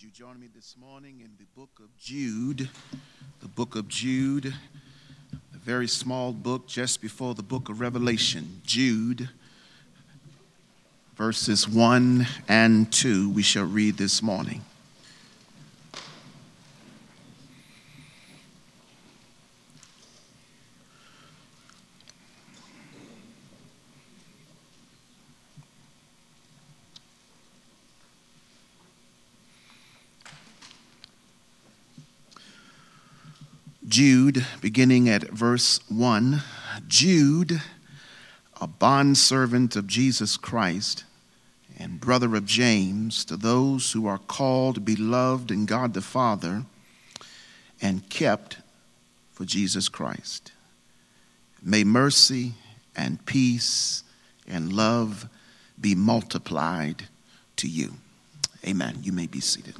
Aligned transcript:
Would 0.00 0.06
you 0.06 0.24
join 0.24 0.40
me 0.40 0.48
this 0.54 0.76
morning 0.80 1.20
in 1.20 1.28
the 1.36 1.44
book 1.54 1.78
of 1.78 1.94
Jude? 1.98 2.70
The 3.40 3.48
book 3.48 3.76
of 3.76 3.86
Jude, 3.86 4.46
a 4.46 5.58
very 5.58 5.88
small 5.88 6.32
book 6.32 6.66
just 6.66 7.02
before 7.02 7.34
the 7.34 7.42
book 7.42 7.68
of 7.68 7.82
Revelation. 7.82 8.62
Jude, 8.64 9.28
verses 11.16 11.68
1 11.68 12.26
and 12.48 12.90
2, 12.90 13.28
we 13.28 13.42
shall 13.42 13.66
read 13.66 13.98
this 13.98 14.22
morning. 14.22 14.64
Jude, 34.00 34.46
beginning 34.62 35.10
at 35.10 35.24
verse 35.24 35.78
1. 35.90 36.42
Jude, 36.88 37.60
a 38.58 38.66
bondservant 38.66 39.76
of 39.76 39.86
Jesus 39.86 40.38
Christ 40.38 41.04
and 41.78 42.00
brother 42.00 42.34
of 42.34 42.46
James, 42.46 43.26
to 43.26 43.36
those 43.36 43.92
who 43.92 44.06
are 44.06 44.16
called, 44.16 44.86
beloved 44.86 45.50
in 45.50 45.66
God 45.66 45.92
the 45.92 46.00
Father, 46.00 46.64
and 47.82 48.08
kept 48.08 48.56
for 49.32 49.44
Jesus 49.44 49.90
Christ. 49.90 50.52
May 51.62 51.84
mercy 51.84 52.54
and 52.96 53.22
peace 53.26 54.02
and 54.48 54.72
love 54.72 55.28
be 55.78 55.94
multiplied 55.94 57.08
to 57.56 57.68
you. 57.68 57.96
Amen. 58.66 59.00
You 59.02 59.12
may 59.12 59.26
be 59.26 59.40
seated. 59.40 59.74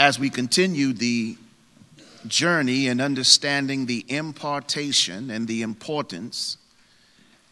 As 0.00 0.18
we 0.18 0.30
continue 0.30 0.94
the 0.94 1.36
journey 2.26 2.86
in 2.86 3.02
understanding 3.02 3.84
the 3.84 4.02
impartation 4.08 5.30
and 5.30 5.46
the 5.46 5.60
importance 5.60 6.56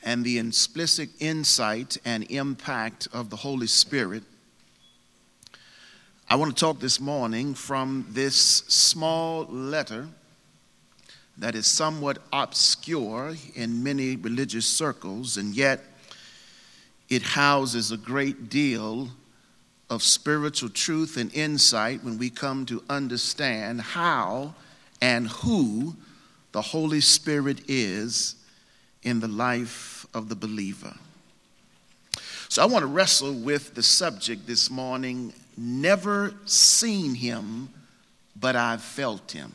and 0.03 0.25
the 0.25 0.39
explicit 0.39 1.11
insight 1.19 1.99
and 2.07 2.25
impact 2.31 3.07
of 3.13 3.29
the 3.29 3.37
Holy 3.37 3.67
Spirit, 3.67 4.23
I 6.31 6.37
want 6.37 6.57
to 6.57 6.59
talk 6.59 6.81
this 6.81 6.99
morning 6.99 7.53
from 7.53 8.07
this 8.13 8.35
small 8.35 9.45
letter 9.45 10.09
that 11.37 11.55
is 11.55 11.67
somewhat 11.67 12.17
obscure 12.33 13.35
in 13.57 13.83
many 13.83 14.17
religious 14.17 14.67
circles, 14.67 15.37
and 15.37 15.55
yet 15.55 15.85
it 17.11 17.21
houses 17.21 17.93
a 17.93 17.99
great 17.99 18.49
deal 18.49 19.11
of 19.91 20.03
spiritual 20.03 20.69
truth 20.69 21.17
and 21.17 21.33
insight 21.35 22.05
when 22.05 22.19
we 22.19 22.29
come 22.29 22.67
to 22.67 22.83
understand 22.91 23.81
how 23.81 24.55
and 25.01 25.29
who 25.29 25.97
the 26.53 26.61
Holy 26.61 27.01
Spirit 27.01 27.61
is 27.69 28.37
in 29.03 29.21
the 29.21 29.29
life 29.29 30.07
of 30.13 30.29
the 30.29 30.35
believer. 30.35 30.95
So 32.49 32.63
I 32.63 32.67
want 32.67 32.83
to 32.83 32.87
wrestle 32.87 33.33
with 33.33 33.75
the 33.75 33.83
subject 33.83 34.47
this 34.47 34.71
morning 34.71 35.33
never 35.57 36.35
seen 36.45 37.15
him, 37.15 37.69
but 38.39 38.57
I've 38.57 38.83
felt 38.83 39.33
him. 39.33 39.53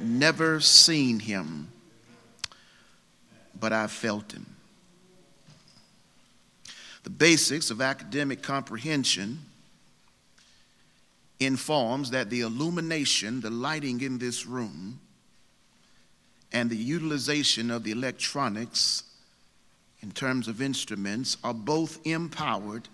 Never 0.00 0.60
seen 0.60 1.20
him, 1.20 1.68
but 3.58 3.72
I've 3.72 3.92
felt 3.92 4.32
him 4.32 4.53
the 7.04 7.10
basics 7.10 7.70
of 7.70 7.80
academic 7.80 8.42
comprehension 8.42 9.38
informs 11.38 12.10
that 12.10 12.30
the 12.30 12.40
illumination, 12.40 13.42
the 13.42 13.50
lighting 13.50 14.00
in 14.00 14.18
this 14.18 14.46
room, 14.46 14.98
and 16.50 16.70
the 16.70 16.76
utilization 16.76 17.70
of 17.70 17.84
the 17.84 17.90
electronics 17.90 19.02
in 20.00 20.10
terms 20.12 20.48
of 20.48 20.62
instruments 20.62 21.36
are 21.44 21.54
both 21.54 21.98
empowered 22.06 22.88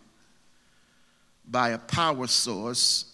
by 1.48 1.70
a 1.70 1.78
power 1.78 2.26
source 2.26 3.04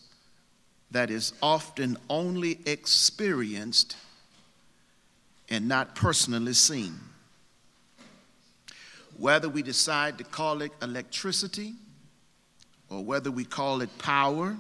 that 0.90 1.10
is 1.10 1.34
often 1.42 1.98
only 2.08 2.58
experienced 2.64 3.96
and 5.50 5.68
not 5.68 5.94
personally 5.94 6.54
seen 6.54 6.94
whether 9.18 9.48
we 9.48 9.62
decide 9.62 10.18
to 10.18 10.24
call 10.24 10.62
it 10.62 10.72
electricity, 10.82 11.74
or 12.90 13.04
whether 13.04 13.30
we 13.30 13.44
call 13.44 13.80
it 13.80 13.98
power, 13.98 14.56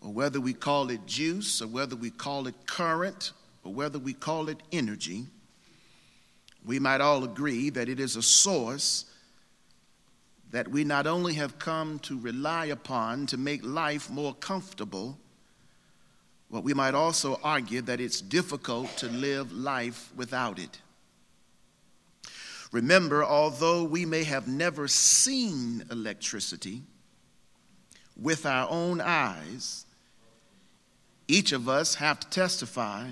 or 0.00 0.12
whether 0.12 0.40
we 0.40 0.52
call 0.52 0.90
it 0.90 1.04
juice, 1.06 1.60
or 1.62 1.66
whether 1.66 1.96
we 1.96 2.10
call 2.10 2.46
it 2.46 2.54
current, 2.66 3.32
or 3.62 3.72
whether 3.72 3.98
we 3.98 4.12
call 4.12 4.48
it 4.48 4.58
energy, 4.72 5.26
we 6.64 6.78
might 6.78 7.00
all 7.00 7.24
agree 7.24 7.70
that 7.70 7.88
it 7.88 8.00
is 8.00 8.16
a 8.16 8.22
source 8.22 9.04
that 10.50 10.68
we 10.68 10.84
not 10.84 11.06
only 11.06 11.34
have 11.34 11.58
come 11.58 11.98
to 11.98 12.18
rely 12.18 12.66
upon 12.66 13.26
to 13.26 13.36
make 13.36 13.64
life 13.64 14.08
more 14.08 14.32
comfortable, 14.34 15.18
but 16.50 16.62
we 16.62 16.72
might 16.72 16.94
also 16.94 17.40
argue 17.42 17.82
that 17.82 18.00
it's 18.00 18.20
difficult 18.20 18.96
to 18.96 19.08
live 19.08 19.52
life 19.52 20.12
without 20.16 20.58
it. 20.58 20.80
Remember, 22.74 23.22
although 23.22 23.84
we 23.84 24.04
may 24.04 24.24
have 24.24 24.48
never 24.48 24.88
seen 24.88 25.84
electricity 25.92 26.82
with 28.20 28.44
our 28.44 28.68
own 28.68 29.00
eyes, 29.00 29.86
each 31.28 31.52
of 31.52 31.68
us 31.68 31.94
have 31.94 32.18
to 32.18 32.28
testify 32.30 33.10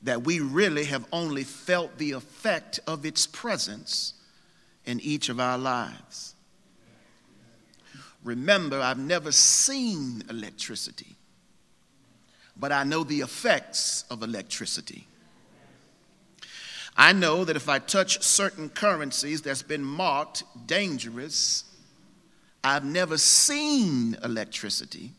that 0.00 0.24
we 0.24 0.40
really 0.40 0.84
have 0.84 1.04
only 1.12 1.44
felt 1.44 1.98
the 1.98 2.12
effect 2.12 2.80
of 2.86 3.04
its 3.04 3.26
presence 3.26 4.14
in 4.86 4.98
each 5.00 5.28
of 5.28 5.38
our 5.38 5.58
lives. 5.58 6.34
Remember, 8.24 8.80
I've 8.80 8.96
never 8.96 9.30
seen 9.30 10.22
electricity, 10.30 11.16
but 12.56 12.72
I 12.72 12.84
know 12.84 13.04
the 13.04 13.20
effects 13.20 14.06
of 14.10 14.22
electricity. 14.22 15.06
I 16.96 17.12
know 17.12 17.44
that 17.44 17.56
if 17.56 17.68
I 17.68 17.80
touch 17.80 18.22
certain 18.22 18.68
currencies 18.68 19.42
that's 19.42 19.62
been 19.62 19.84
marked 19.84 20.44
dangerous, 20.66 21.64
I've 22.62 22.84
never 22.84 23.18
seen 23.18 24.16
electricity, 24.22 25.10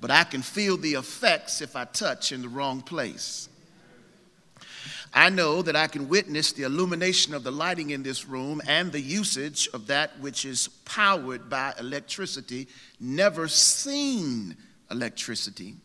but 0.00 0.10
I 0.10 0.24
can 0.24 0.40
feel 0.42 0.76
the 0.76 0.94
effects 0.94 1.60
if 1.60 1.76
I 1.76 1.84
touch 1.84 2.32
in 2.32 2.42
the 2.42 2.48
wrong 2.48 2.80
place. 2.80 3.48
I 5.12 5.30
know 5.30 5.62
that 5.62 5.76
I 5.76 5.86
can 5.86 6.08
witness 6.08 6.52
the 6.52 6.64
illumination 6.64 7.34
of 7.34 7.44
the 7.44 7.52
lighting 7.52 7.90
in 7.90 8.02
this 8.02 8.26
room 8.26 8.60
and 8.66 8.90
the 8.90 9.00
usage 9.00 9.68
of 9.72 9.86
that 9.86 10.18
which 10.20 10.44
is 10.44 10.68
powered 10.84 11.48
by 11.48 11.74
electricity, 11.78 12.68
never 13.00 13.48
seen 13.48 14.56
electricity. 14.90 15.76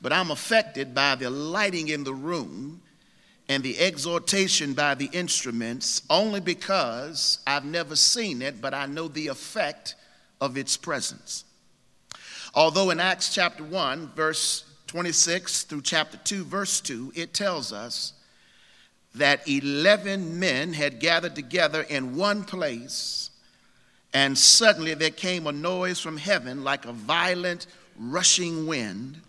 But 0.00 0.12
I'm 0.12 0.30
affected 0.30 0.94
by 0.94 1.14
the 1.14 1.30
lighting 1.30 1.88
in 1.88 2.04
the 2.04 2.14
room 2.14 2.82
and 3.48 3.62
the 3.62 3.78
exhortation 3.78 4.74
by 4.74 4.94
the 4.94 5.08
instruments 5.12 6.02
only 6.10 6.40
because 6.40 7.38
I've 7.46 7.64
never 7.64 7.96
seen 7.96 8.42
it, 8.42 8.60
but 8.60 8.74
I 8.74 8.86
know 8.86 9.08
the 9.08 9.28
effect 9.28 9.94
of 10.40 10.56
its 10.56 10.76
presence. 10.76 11.44
Although 12.54 12.90
in 12.90 13.00
Acts 13.00 13.34
chapter 13.34 13.64
1, 13.64 14.12
verse 14.14 14.64
26 14.86 15.64
through 15.64 15.82
chapter 15.82 16.18
2, 16.24 16.44
verse 16.44 16.80
2, 16.80 17.12
it 17.14 17.32
tells 17.32 17.72
us 17.72 18.12
that 19.14 19.48
11 19.48 20.38
men 20.38 20.72
had 20.72 21.00
gathered 21.00 21.34
together 21.34 21.82
in 21.82 22.16
one 22.16 22.44
place, 22.44 23.30
and 24.12 24.36
suddenly 24.36 24.94
there 24.94 25.10
came 25.10 25.46
a 25.46 25.52
noise 25.52 26.00
from 26.00 26.16
heaven 26.16 26.64
like 26.64 26.84
a 26.84 26.92
violent 26.92 27.66
rushing 27.98 28.66
wind, 28.66 29.20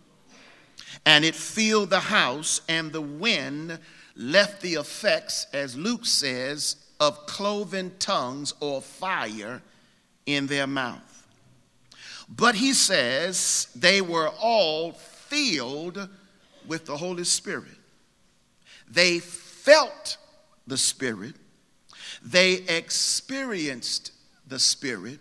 and 1.05 1.23
it 1.23 1.35
filled 1.35 1.89
the 1.89 1.99
house, 1.99 2.61
and 2.67 2.91
the 2.91 3.01
wind 3.01 3.79
left 4.19 4.61
the 4.61 4.73
effects, 4.73 5.47
as 5.53 5.77
Luke 5.77 6.05
says, 6.05 6.75
of 6.99 7.25
cloven 7.25 7.89
tongues 7.99 8.53
or 8.59 8.81
fire 8.81 9.61
in 10.25 10.45
their 10.45 10.67
mouth. 10.67 11.25
But 12.27 12.53
he 12.53 12.73
says 12.73 13.69
they 13.73 14.01
were 14.01 14.29
all 14.41 14.91
filled 14.91 16.09
with 16.67 16.85
the 16.85 16.97
Holy 16.97 17.23
Spirit. 17.23 17.77
They 18.91 19.19
felt 19.19 20.17
the 20.67 20.77
Spirit, 20.77 21.35
they 22.21 22.55
experienced 22.55 24.11
the 24.47 24.59
Spirit, 24.59 25.19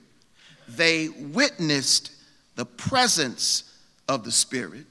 they 0.66 1.08
witnessed 1.08 2.10
the 2.56 2.66
presence 2.66 3.78
of 4.08 4.24
the 4.24 4.32
Spirit, 4.32 4.86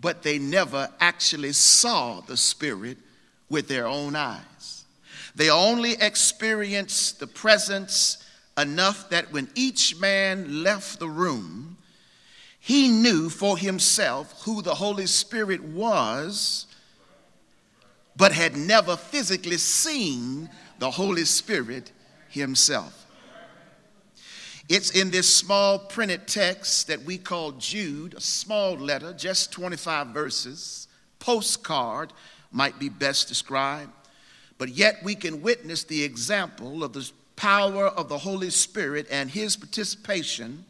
but 0.00 0.24
they 0.24 0.40
never 0.40 0.88
actually 0.98 1.52
saw 1.52 2.20
the 2.20 2.36
Spirit 2.36 2.98
with 3.48 3.68
their 3.68 3.86
own 3.86 4.14
eyes. 4.16 4.84
They 5.34 5.50
only 5.50 5.92
experienced 5.92 7.20
the 7.20 7.26
presence 7.26 8.24
enough 8.56 9.08
that 9.10 9.32
when 9.32 9.48
each 9.54 9.98
man 10.00 10.62
left 10.62 10.98
the 10.98 11.08
room, 11.08 11.76
he 12.58 12.88
knew 12.88 13.30
for 13.30 13.56
himself 13.56 14.42
who 14.44 14.62
the 14.62 14.74
Holy 14.74 15.06
Spirit 15.06 15.62
was, 15.62 16.66
but 18.16 18.32
had 18.32 18.56
never 18.56 18.96
physically 18.96 19.58
seen 19.58 20.50
the 20.78 20.90
Holy 20.90 21.24
Spirit 21.24 21.92
himself. 22.28 23.06
It's 24.68 24.90
in 24.90 25.10
this 25.10 25.34
small 25.34 25.78
printed 25.78 26.26
text 26.26 26.88
that 26.88 27.02
we 27.02 27.16
call 27.16 27.52
Jude, 27.52 28.14
a 28.14 28.20
small 28.20 28.74
letter, 28.76 29.14
just 29.14 29.50
25 29.52 30.08
verses, 30.08 30.88
postcard 31.20 32.12
might 32.50 32.78
be 32.78 32.88
best 32.88 33.28
described. 33.28 33.92
But 34.56 34.70
yet 34.70 35.02
we 35.04 35.14
can 35.14 35.42
witness 35.42 35.84
the 35.84 36.02
example 36.02 36.82
of 36.82 36.92
the 36.92 37.10
power 37.36 37.86
of 37.86 38.08
the 38.08 38.18
Holy 38.18 38.50
Spirit 38.50 39.06
and 39.10 39.30
his 39.30 39.56
participation 39.56 40.64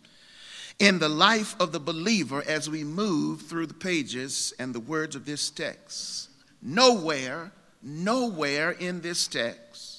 in 0.78 0.98
the 0.98 1.08
life 1.08 1.56
of 1.58 1.72
the 1.72 1.80
believer 1.80 2.42
as 2.46 2.68
we 2.68 2.84
move 2.84 3.42
through 3.42 3.66
the 3.66 3.74
pages 3.74 4.52
and 4.58 4.74
the 4.74 4.80
words 4.80 5.16
of 5.16 5.24
this 5.24 5.50
text. 5.50 6.28
Nowhere, 6.62 7.52
nowhere 7.82 8.72
in 8.72 9.00
this 9.00 9.26
text 9.26 9.98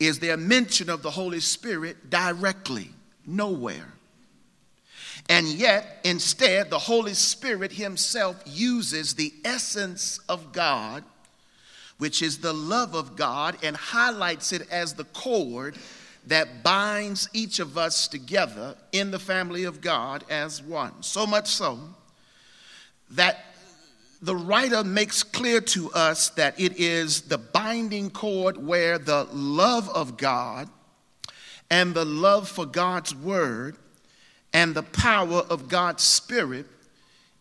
is 0.00 0.18
there 0.18 0.36
mention 0.36 0.88
of 0.88 1.02
the 1.02 1.10
Holy 1.10 1.40
Spirit 1.40 2.10
directly. 2.10 2.88
Nowhere. 3.26 3.92
And 5.28 5.46
yet, 5.46 6.00
instead, 6.04 6.70
the 6.70 6.78
Holy 6.78 7.14
Spirit 7.14 7.72
Himself 7.72 8.42
uses 8.46 9.14
the 9.14 9.32
essence 9.44 10.18
of 10.28 10.52
God 10.52 11.04
which 12.00 12.22
is 12.22 12.38
the 12.38 12.54
love 12.54 12.94
of 12.94 13.14
God, 13.14 13.58
and 13.62 13.76
highlights 13.76 14.54
it 14.54 14.66
as 14.70 14.94
the 14.94 15.04
cord 15.04 15.76
that 16.26 16.62
binds 16.62 17.28
each 17.34 17.60
of 17.60 17.76
us 17.76 18.08
together 18.08 18.74
in 18.90 19.10
the 19.10 19.18
family 19.18 19.64
of 19.64 19.82
God 19.82 20.24
as 20.30 20.62
one. 20.62 21.02
So 21.02 21.26
much 21.26 21.48
so 21.48 21.78
that 23.10 23.44
the 24.22 24.34
writer 24.34 24.82
makes 24.82 25.22
clear 25.22 25.60
to 25.60 25.92
us 25.92 26.30
that 26.30 26.58
it 26.58 26.80
is 26.80 27.22
the 27.22 27.36
binding 27.36 28.08
cord 28.08 28.56
where 28.56 28.98
the 28.98 29.28
love 29.30 29.88
of 29.90 30.16
God 30.16 30.70
and 31.70 31.92
the 31.94 32.06
love 32.06 32.48
for 32.48 32.64
God's 32.64 33.14
word 33.14 33.76
and 34.52 34.74
the 34.74 34.82
power 34.82 35.38
of 35.48 35.68
God's 35.68 36.02
spirit 36.02 36.66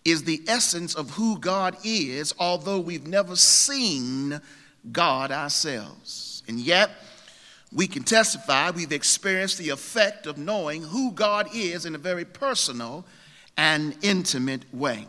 is 0.06 0.24
the 0.24 0.42
essence 0.48 0.96
of 0.96 1.12
who 1.12 1.38
God 1.40 1.76
is, 1.84 2.34
although 2.40 2.80
we've 2.80 3.08
never 3.08 3.36
seen 3.36 4.40
God 4.92 5.32
ourselves. 5.32 6.44
And 6.48 6.60
yet, 6.60 6.92
we 7.72 7.88
can 7.88 8.04
testify 8.04 8.72
we've 8.72 8.92
experienced 8.92 9.58
the 9.58 9.70
effect 9.70 10.26
of 10.26 10.38
knowing 10.38 10.84
who 10.84 11.12
God 11.12 11.48
is 11.54 11.86
in 11.86 11.94
a 11.94 12.00
very 12.00 12.26
personal 12.26 13.06
and 13.58 13.96
intimate 14.02 14.74
way. 14.74 15.06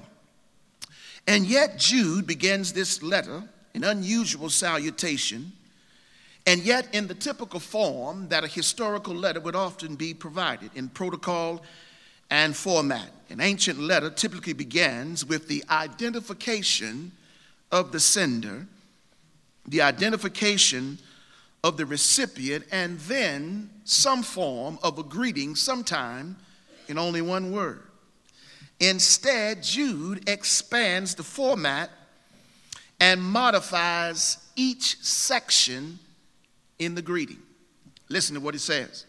And 1.26 1.46
yet, 1.46 1.78
Jude 1.78 2.26
begins 2.26 2.72
this 2.72 3.02
letter, 3.02 3.42
an 3.74 3.84
unusual 3.84 4.50
salutation, 4.50 5.52
and 6.46 6.62
yet 6.62 6.88
in 6.92 7.06
the 7.06 7.14
typical 7.14 7.60
form 7.60 8.28
that 8.28 8.44
a 8.44 8.48
historical 8.48 9.14
letter 9.14 9.40
would 9.40 9.54
often 9.54 9.94
be 9.94 10.12
provided 10.14 10.70
in 10.74 10.88
protocol 10.88 11.62
and 12.30 12.56
format. 12.56 13.10
An 13.28 13.40
ancient 13.40 13.78
letter 13.78 14.10
typically 14.10 14.52
begins 14.52 15.24
with 15.24 15.48
the 15.48 15.64
identification 15.70 17.12
of 17.70 17.92
the 17.92 18.00
sender, 18.00 18.66
the 19.66 19.82
identification 19.82 20.98
of 21.62 21.76
the 21.76 21.86
recipient, 21.86 22.64
and 22.72 22.98
then 23.00 23.70
some 23.84 24.22
form 24.22 24.78
of 24.82 24.98
a 24.98 25.02
greeting, 25.02 25.54
sometime 25.54 26.36
in 26.88 26.98
only 26.98 27.22
one 27.22 27.52
word. 27.52 27.82
Instead, 28.80 29.62
Jude 29.62 30.28
expands 30.28 31.14
the 31.14 31.22
format 31.22 31.90
and 32.98 33.22
modifies 33.22 34.38
each 34.56 35.00
section 35.02 35.98
in 36.78 36.94
the 36.94 37.02
greeting. 37.02 37.40
Listen 38.08 38.34
to 38.34 38.40
what 38.40 38.54
he 38.54 38.58
says. 38.58 39.06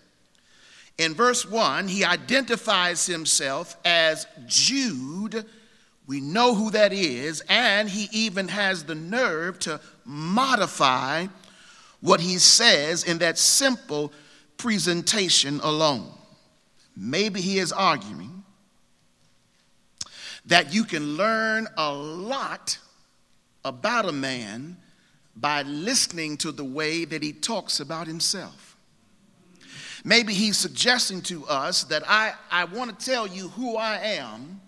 In 0.97 1.13
verse 1.13 1.49
1, 1.49 1.87
he 1.87 2.03
identifies 2.03 3.05
himself 3.05 3.75
as 3.83 4.27
Jude. 4.45 5.45
We 6.05 6.19
know 6.19 6.53
who 6.53 6.71
that 6.71 6.93
is, 6.93 7.41
and 7.49 7.89
he 7.89 8.07
even 8.11 8.47
has 8.49 8.83
the 8.83 8.95
nerve 8.95 9.59
to 9.59 9.79
modify 10.05 11.27
what 12.01 12.19
he 12.19 12.37
says 12.37 13.03
in 13.03 13.19
that 13.19 13.37
simple 13.37 14.11
presentation 14.57 15.59
alone. 15.63 16.11
Maybe 16.95 17.41
he 17.41 17.57
is 17.57 17.71
arguing 17.71 18.43
that 20.45 20.73
you 20.73 20.83
can 20.83 21.17
learn 21.17 21.67
a 21.77 21.93
lot 21.93 22.77
about 23.63 24.05
a 24.05 24.11
man 24.11 24.77
by 25.35 25.61
listening 25.61 26.37
to 26.37 26.51
the 26.51 26.63
way 26.63 27.05
that 27.05 27.23
he 27.23 27.31
talks 27.31 27.79
about 27.79 28.07
himself. 28.07 28.70
Maybe 30.03 30.33
he's 30.33 30.57
suggesting 30.57 31.21
to 31.23 31.45
us 31.45 31.83
that 31.85 32.03
I, 32.07 32.33
I 32.49 32.65
want 32.65 32.97
to 32.97 33.05
tell 33.05 33.27
you 33.27 33.49
who 33.49 33.77
I 33.77 33.97
am, 33.97 34.61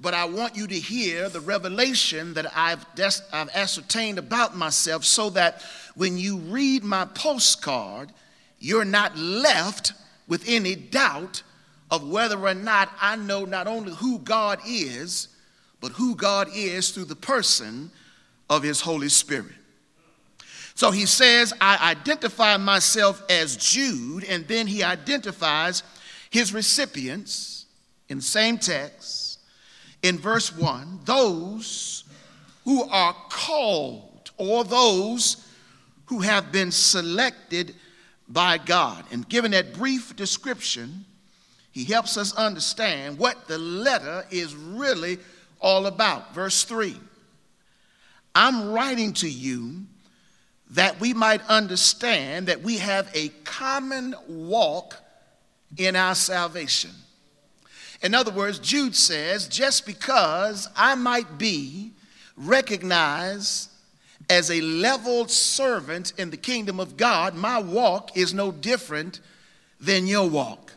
but 0.00 0.14
I 0.14 0.24
want 0.24 0.56
you 0.56 0.66
to 0.66 0.74
hear 0.74 1.28
the 1.28 1.40
revelation 1.40 2.34
that 2.34 2.46
I've, 2.56 2.84
des- 2.94 3.24
I've 3.32 3.50
ascertained 3.54 4.18
about 4.18 4.56
myself 4.56 5.04
so 5.04 5.30
that 5.30 5.62
when 5.94 6.18
you 6.18 6.38
read 6.38 6.82
my 6.82 7.04
postcard, 7.04 8.12
you're 8.58 8.84
not 8.84 9.16
left 9.16 9.92
with 10.26 10.44
any 10.48 10.74
doubt 10.74 11.42
of 11.90 12.08
whether 12.08 12.38
or 12.38 12.54
not 12.54 12.90
I 13.00 13.16
know 13.16 13.44
not 13.44 13.66
only 13.66 13.92
who 13.94 14.18
God 14.18 14.60
is, 14.66 15.28
but 15.80 15.92
who 15.92 16.14
God 16.14 16.48
is 16.54 16.90
through 16.90 17.06
the 17.06 17.16
person 17.16 17.90
of 18.50 18.62
His 18.62 18.80
Holy 18.80 19.08
Spirit. 19.08 19.54
So 20.78 20.92
he 20.92 21.06
says, 21.06 21.52
I 21.60 21.90
identify 21.90 22.56
myself 22.56 23.20
as 23.28 23.56
Jude, 23.56 24.22
and 24.22 24.46
then 24.46 24.68
he 24.68 24.84
identifies 24.84 25.82
his 26.30 26.54
recipients 26.54 27.66
in 28.08 28.18
the 28.18 28.22
same 28.22 28.58
text 28.58 29.40
in 30.04 30.18
verse 30.18 30.56
1 30.56 31.00
those 31.04 32.04
who 32.64 32.84
are 32.90 33.12
called 33.28 34.30
or 34.36 34.62
those 34.62 35.48
who 36.06 36.20
have 36.20 36.52
been 36.52 36.70
selected 36.70 37.74
by 38.28 38.56
God. 38.56 39.04
And 39.10 39.28
given 39.28 39.50
that 39.50 39.74
brief 39.74 40.14
description, 40.14 41.04
he 41.72 41.82
helps 41.82 42.16
us 42.16 42.32
understand 42.36 43.18
what 43.18 43.48
the 43.48 43.58
letter 43.58 44.24
is 44.30 44.54
really 44.54 45.18
all 45.60 45.86
about. 45.86 46.36
Verse 46.36 46.62
3 46.62 46.94
I'm 48.36 48.70
writing 48.70 49.12
to 49.14 49.28
you 49.28 49.87
that 50.70 51.00
we 51.00 51.14
might 51.14 51.42
understand 51.48 52.46
that 52.48 52.62
we 52.62 52.78
have 52.78 53.10
a 53.14 53.28
common 53.44 54.14
walk 54.28 54.96
in 55.76 55.96
our 55.96 56.14
salvation. 56.14 56.90
In 58.02 58.14
other 58.14 58.30
words, 58.30 58.58
Jude 58.58 58.94
says, 58.94 59.48
just 59.48 59.86
because 59.86 60.68
I 60.76 60.94
might 60.94 61.38
be 61.38 61.92
recognized 62.36 63.70
as 64.30 64.50
a 64.50 64.60
leveled 64.60 65.30
servant 65.30 66.12
in 66.18 66.30
the 66.30 66.36
kingdom 66.36 66.78
of 66.78 66.96
God, 66.96 67.34
my 67.34 67.58
walk 67.58 68.16
is 68.16 68.34
no 68.34 68.52
different 68.52 69.20
than 69.80 70.06
your 70.06 70.28
walk. 70.28 70.67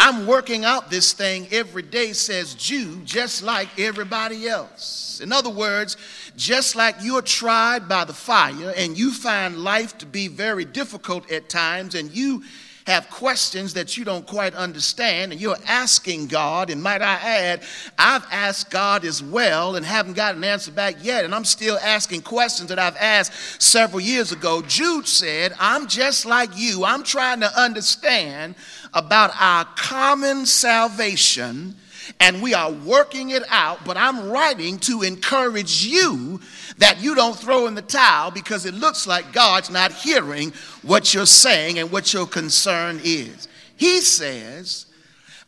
I'm 0.00 0.28
working 0.28 0.64
out 0.64 0.90
this 0.90 1.12
thing 1.12 1.48
every 1.50 1.82
day, 1.82 2.12
says 2.12 2.54
Jude, 2.54 3.04
just 3.04 3.42
like 3.42 3.68
everybody 3.80 4.48
else. 4.48 5.20
In 5.20 5.32
other 5.32 5.50
words, 5.50 5.96
just 6.36 6.76
like 6.76 6.94
you're 7.02 7.20
tried 7.20 7.88
by 7.88 8.04
the 8.04 8.12
fire 8.12 8.72
and 8.76 8.96
you 8.96 9.12
find 9.12 9.58
life 9.58 9.98
to 9.98 10.06
be 10.06 10.28
very 10.28 10.64
difficult 10.64 11.28
at 11.32 11.48
times 11.48 11.96
and 11.96 12.14
you 12.14 12.44
have 12.88 13.10
questions 13.10 13.74
that 13.74 13.98
you 13.98 14.04
don't 14.04 14.26
quite 14.26 14.54
understand 14.54 15.30
and 15.30 15.40
you're 15.40 15.58
asking 15.66 16.26
God, 16.26 16.70
and 16.70 16.82
might 16.82 17.02
I 17.02 17.14
add, 17.14 17.62
I've 17.98 18.26
asked 18.32 18.70
God 18.70 19.04
as 19.04 19.22
well 19.22 19.76
and 19.76 19.84
haven't 19.84 20.14
got 20.14 20.34
an 20.34 20.42
answer 20.42 20.72
back 20.72 20.96
yet, 21.02 21.26
and 21.26 21.34
I'm 21.34 21.44
still 21.44 21.78
asking 21.82 22.22
questions 22.22 22.70
that 22.70 22.78
I've 22.78 22.96
asked 22.96 23.62
several 23.62 24.00
years 24.00 24.32
ago. 24.32 24.62
Jude 24.66 25.06
said, 25.06 25.52
I'm 25.60 25.86
just 25.86 26.24
like 26.24 26.50
you. 26.56 26.84
I'm 26.84 27.02
trying 27.02 27.40
to 27.40 27.60
understand 27.60 28.54
about 28.94 29.32
our 29.38 29.66
common 29.76 30.46
salvation 30.46 31.74
and 32.20 32.42
we 32.42 32.54
are 32.54 32.72
working 32.72 33.30
it 33.30 33.42
out, 33.50 33.84
but 33.84 33.96
I'm 33.96 34.30
writing 34.30 34.78
to 34.80 35.02
encourage 35.02 35.84
you 35.84 36.40
that 36.78 37.00
you 37.00 37.14
don't 37.14 37.36
throw 37.36 37.66
in 37.66 37.74
the 37.74 37.82
towel 37.82 38.30
because 38.30 38.64
it 38.66 38.74
looks 38.74 39.06
like 39.06 39.32
God's 39.32 39.70
not 39.70 39.92
hearing 39.92 40.52
what 40.82 41.12
you're 41.12 41.26
saying 41.26 41.78
and 41.78 41.90
what 41.90 42.12
your 42.12 42.26
concern 42.26 43.00
is. 43.04 43.48
He 43.76 44.00
says, 44.00 44.86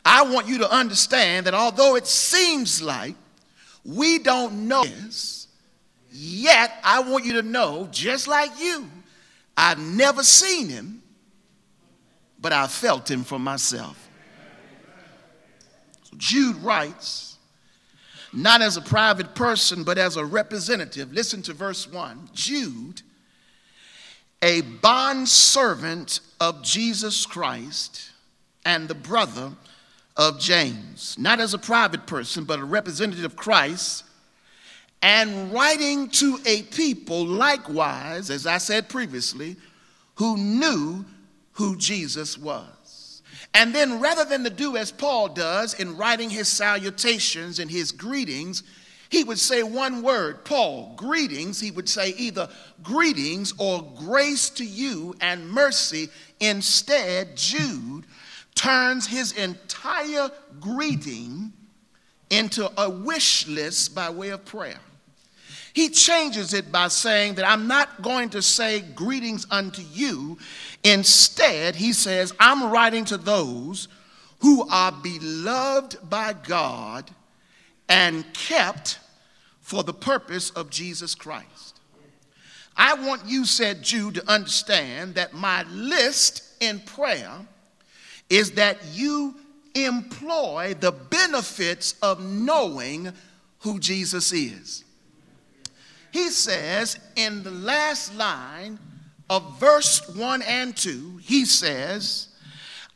I 0.05 0.23
want 0.23 0.49
you 0.49 0.59
to 0.59 0.71
understand 0.71 1.47
that 1.47 1.55
although 1.55 1.97
it 1.97 2.07
seems 2.07 2.83
like 2.83 3.15
we 3.85 4.19
don't 4.19 4.69
know 4.69 4.85
this, 4.85 5.41
Yet, 6.13 6.73
I 6.83 7.01
want 7.01 7.25
you 7.25 7.35
to 7.35 7.43
know, 7.43 7.89
just 7.91 8.27
like 8.27 8.51
you, 8.59 8.91
I've 9.57 9.79
never 9.79 10.23
seen 10.23 10.69
him, 10.69 11.03
but 12.41 12.53
I 12.53 12.67
felt 12.67 13.09
him 13.11 13.23
for 13.23 13.39
myself. 13.39 14.09
So 16.03 16.17
Jude 16.17 16.57
writes, 16.57 17.30
not 18.33 18.63
as 18.63 18.77
a 18.77 18.83
private 18.83 19.35
person, 19.35 19.85
but 19.85 19.99
as 19.99 20.17
a 20.17 20.25
representative. 20.25 21.13
Listen 21.13 21.43
to 21.43 21.53
verse 21.53 21.91
1. 21.91 22.31
Jude, 22.33 23.03
a 24.43 24.61
bondservant 24.61 26.21
of 26.41 26.63
Jesus 26.63 27.27
Christ 27.27 28.11
and 28.65 28.89
the 28.89 28.95
brother 28.95 29.53
of 30.17 30.39
James, 30.39 31.17
not 31.19 31.41
as 31.41 31.55
a 31.55 31.59
private 31.59 32.07
person, 32.07 32.45
but 32.45 32.59
a 32.59 32.65
representative 32.65 33.25
of 33.25 33.37
Christ, 33.37 34.05
and 35.03 35.53
writing 35.53 36.09
to 36.11 36.39
a 36.45 36.63
people 36.65 37.25
likewise, 37.25 38.31
as 38.31 38.47
I 38.47 38.59
said 38.59 38.89
previously, 38.89 39.57
who 40.17 40.37
knew 40.37 41.05
who 41.53 41.77
Jesus 41.77 42.37
was. 42.37 42.67
And 43.53 43.75
then, 43.75 44.01
rather 44.01 44.25
than 44.25 44.45
to 44.45 44.51
do 44.51 44.77
as 44.77 44.93
Paul 44.93 45.29
does 45.29 45.75
in 45.75 45.97
writing 45.97 46.31
his 46.31 46.49
salutations 46.49 47.59
and 47.59 47.71
his 47.71 47.93
greetings, 47.93 48.63
he 49.11 49.25
would 49.25 49.41
say 49.41 49.65
one 49.65 50.03
word, 50.03 50.45
Paul, 50.45 50.93
greetings. 50.95 51.61
He 51.61 51.73
would 51.73 51.89
say 51.89 52.11
either 52.11 52.49
greetings 52.83 53.53
or 53.59 53.83
grace 53.97 54.51
to 54.51 54.65
you 54.65 55.17
and 55.21 55.51
mercy. 55.51 56.09
Instead, 56.39 57.37
Jude 57.37 58.05
turns 58.55 59.09
his 59.09 59.33
entire 59.33 60.31
greeting 60.61 61.53
into 62.31 62.71
a 62.81 62.89
wish 62.89 63.49
list 63.49 63.97
by 63.97 64.11
way 64.11 64.29
of 64.29 64.45
prayer. 64.45 64.79
He 65.73 65.89
changes 65.89 66.53
it 66.55 66.71
by 66.71 66.89
saying 66.89 67.35
that 67.35 67.49
I'm 67.49 67.67
not 67.67 68.03
going 68.03 68.31
to 68.31 68.43
say 68.43 68.81
greetings 68.81 69.47
unto 69.51 69.83
you. 69.83 70.39
Instead, 70.83 71.77
he 71.77 71.93
says, 71.93 72.33
I'm 72.41 72.71
writing 72.71 73.05
to 73.07 73.17
those 73.17 73.89
who 74.41 74.67
are 74.69 74.93
beloved 74.93 75.99
by 76.09 76.33
God 76.33 77.11
and 77.89 78.25
kept 78.33 78.99
for 79.61 79.83
the 79.83 79.93
purpose 79.93 80.51
of 80.51 80.71
Jesus 80.71 81.15
Christ. 81.15 81.81
I 82.77 82.95
want 82.95 83.27
you, 83.27 83.45
said 83.45 83.83
Jude, 83.83 84.15
to 84.15 84.31
understand 84.31 85.17
that 85.17 85.35
my 85.35 85.65
list 85.65 86.43
in 86.61 86.81
prayer 86.81 87.31
is 88.31 88.53
that 88.53 88.79
you 88.93 89.35
employ 89.75 90.75
the 90.81 90.93
benefits 90.93 91.95
of 92.01 92.23
knowing 92.23 93.13
who 93.61 93.79
Jesus 93.79 94.33
is. 94.33 94.85
He 96.13 96.31
says 96.31 96.99
in 97.17 97.43
the 97.43 97.51
last 97.51 98.15
line 98.15 98.79
of 99.31 99.59
verse 99.61 100.07
1 100.09 100.43
and 100.43 100.77
2, 100.77 101.21
he 101.23 101.45
says, 101.45 102.29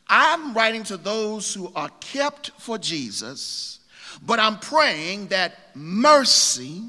I'm 0.07 0.53
writing 0.53 0.83
to 0.83 0.97
those 0.97 1.53
who 1.53 1.71
are 1.73 1.89
kept 2.01 2.51
for 2.59 2.77
Jesus, 2.77 3.79
but 4.23 4.37
I'm 4.37 4.59
praying 4.59 5.27
that 5.27 5.75
mercy 5.75 6.83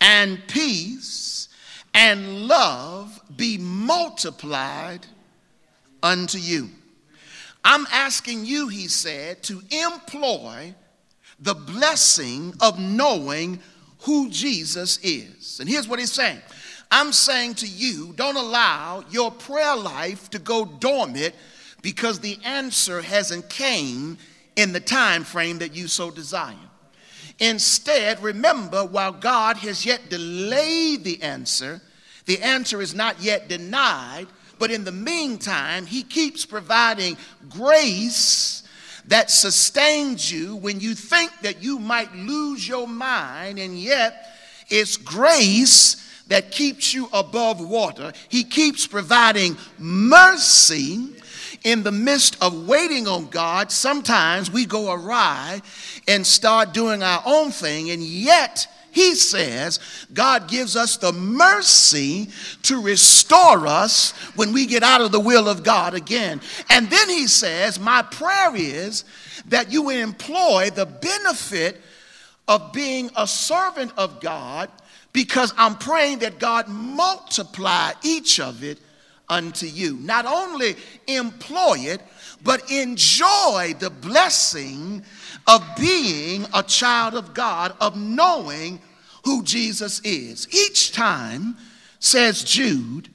and 0.00 0.38
peace 0.48 1.48
and 1.94 2.48
love 2.48 3.20
be 3.36 3.56
multiplied 3.56 5.06
unto 6.02 6.38
you. 6.38 6.68
I'm 7.64 7.86
asking 7.92 8.44
you, 8.44 8.66
he 8.66 8.88
said, 8.88 9.44
to 9.44 9.62
employ 9.70 10.74
the 11.38 11.54
blessing 11.54 12.54
of 12.60 12.80
knowing 12.80 13.60
who 14.00 14.28
Jesus 14.28 14.98
is. 15.04 15.60
And 15.60 15.68
here's 15.68 15.86
what 15.86 16.00
he's 16.00 16.12
saying 16.12 16.40
I'm 16.92 17.10
saying 17.12 17.54
to 17.56 17.66
you, 17.66 18.12
don't 18.14 18.36
allow 18.36 19.02
your 19.10 19.32
prayer 19.32 19.74
life 19.74 20.30
to 20.30 20.38
go 20.38 20.64
dormant 20.64 21.34
because 21.82 22.20
the 22.20 22.38
answer 22.44 23.02
hasn't 23.02 23.48
came 23.48 24.18
in 24.54 24.72
the 24.72 24.80
time 24.80 25.24
frame 25.24 25.58
that 25.58 25.74
you 25.74 25.88
so 25.88 26.12
desire. 26.12 26.54
Instead, 27.40 28.22
remember, 28.22 28.84
while 28.84 29.12
God 29.12 29.56
has 29.56 29.84
yet 29.84 30.08
delayed 30.08 31.02
the 31.02 31.20
answer, 31.22 31.80
the 32.26 32.40
answer 32.40 32.80
is 32.80 32.94
not 32.94 33.20
yet 33.20 33.48
denied 33.48 34.28
but 34.62 34.70
in 34.70 34.84
the 34.84 34.92
meantime, 34.92 35.86
He 35.86 36.04
keeps 36.04 36.46
providing 36.46 37.16
grace 37.48 38.62
that 39.08 39.28
sustains 39.28 40.30
you 40.30 40.54
when 40.54 40.78
you 40.78 40.94
think 40.94 41.32
that 41.42 41.60
you 41.60 41.80
might 41.80 42.14
lose 42.14 42.68
your 42.68 42.86
mind, 42.86 43.58
and 43.58 43.76
yet 43.76 44.28
it's 44.68 44.96
grace 44.96 45.96
that 46.28 46.50
keeps 46.50 46.94
you 46.94 47.08
above 47.12 47.60
water. 47.60 48.12
He 48.28 48.44
keeps 48.44 48.86
providing 48.86 49.56
mercy 49.78 51.08
in 51.64 51.82
the 51.82 51.92
midst 51.92 52.42
of 52.42 52.66
waiting 52.66 53.06
on 53.06 53.28
God. 53.28 53.70
Sometimes 53.70 54.50
we 54.50 54.66
go 54.66 54.92
awry 54.92 55.60
and 56.08 56.26
start 56.26 56.72
doing 56.74 57.02
our 57.02 57.22
own 57.24 57.50
thing, 57.50 57.90
and 57.90 58.02
yet 58.02 58.66
he 58.90 59.14
says 59.14 59.80
God 60.12 60.48
gives 60.48 60.76
us 60.76 60.98
the 60.98 61.12
mercy 61.12 62.28
to 62.64 62.82
restore 62.82 63.66
us 63.66 64.10
when 64.36 64.52
we 64.52 64.66
get 64.66 64.82
out 64.82 65.00
of 65.00 65.12
the 65.12 65.20
will 65.20 65.48
of 65.48 65.62
God 65.62 65.94
again. 65.94 66.40
And 66.68 66.90
then 66.90 67.08
he 67.08 67.26
says, 67.26 67.80
My 67.80 68.02
prayer 68.02 68.54
is 68.54 69.04
that 69.48 69.72
you 69.72 69.82
will 69.82 69.98
employ 69.98 70.70
the 70.70 70.86
benefit 70.86 71.80
of 72.46 72.72
being 72.72 73.10
a 73.16 73.26
servant 73.26 73.92
of 73.96 74.20
God 74.20 74.68
because 75.12 75.52
I'm 75.56 75.76
praying 75.76 76.20
that 76.20 76.38
God 76.38 76.68
multiply 76.68 77.92
each 78.02 78.40
of 78.40 78.64
it 78.64 78.78
unto 79.28 79.66
you. 79.66 79.96
Not 79.96 80.26
only 80.26 80.76
employ 81.06 81.78
it, 81.80 82.00
but 82.42 82.70
enjoy 82.70 83.74
the 83.78 83.90
blessing 83.90 85.04
of 85.46 85.64
being 85.78 86.46
a 86.54 86.62
child 86.62 87.14
of 87.14 87.34
God, 87.34 87.74
of 87.80 87.96
knowing 87.96 88.80
who 89.24 89.42
Jesus 89.42 90.00
is. 90.00 90.48
Each 90.52 90.92
time, 90.92 91.56
says 91.98 92.42
Jude, 92.42 93.08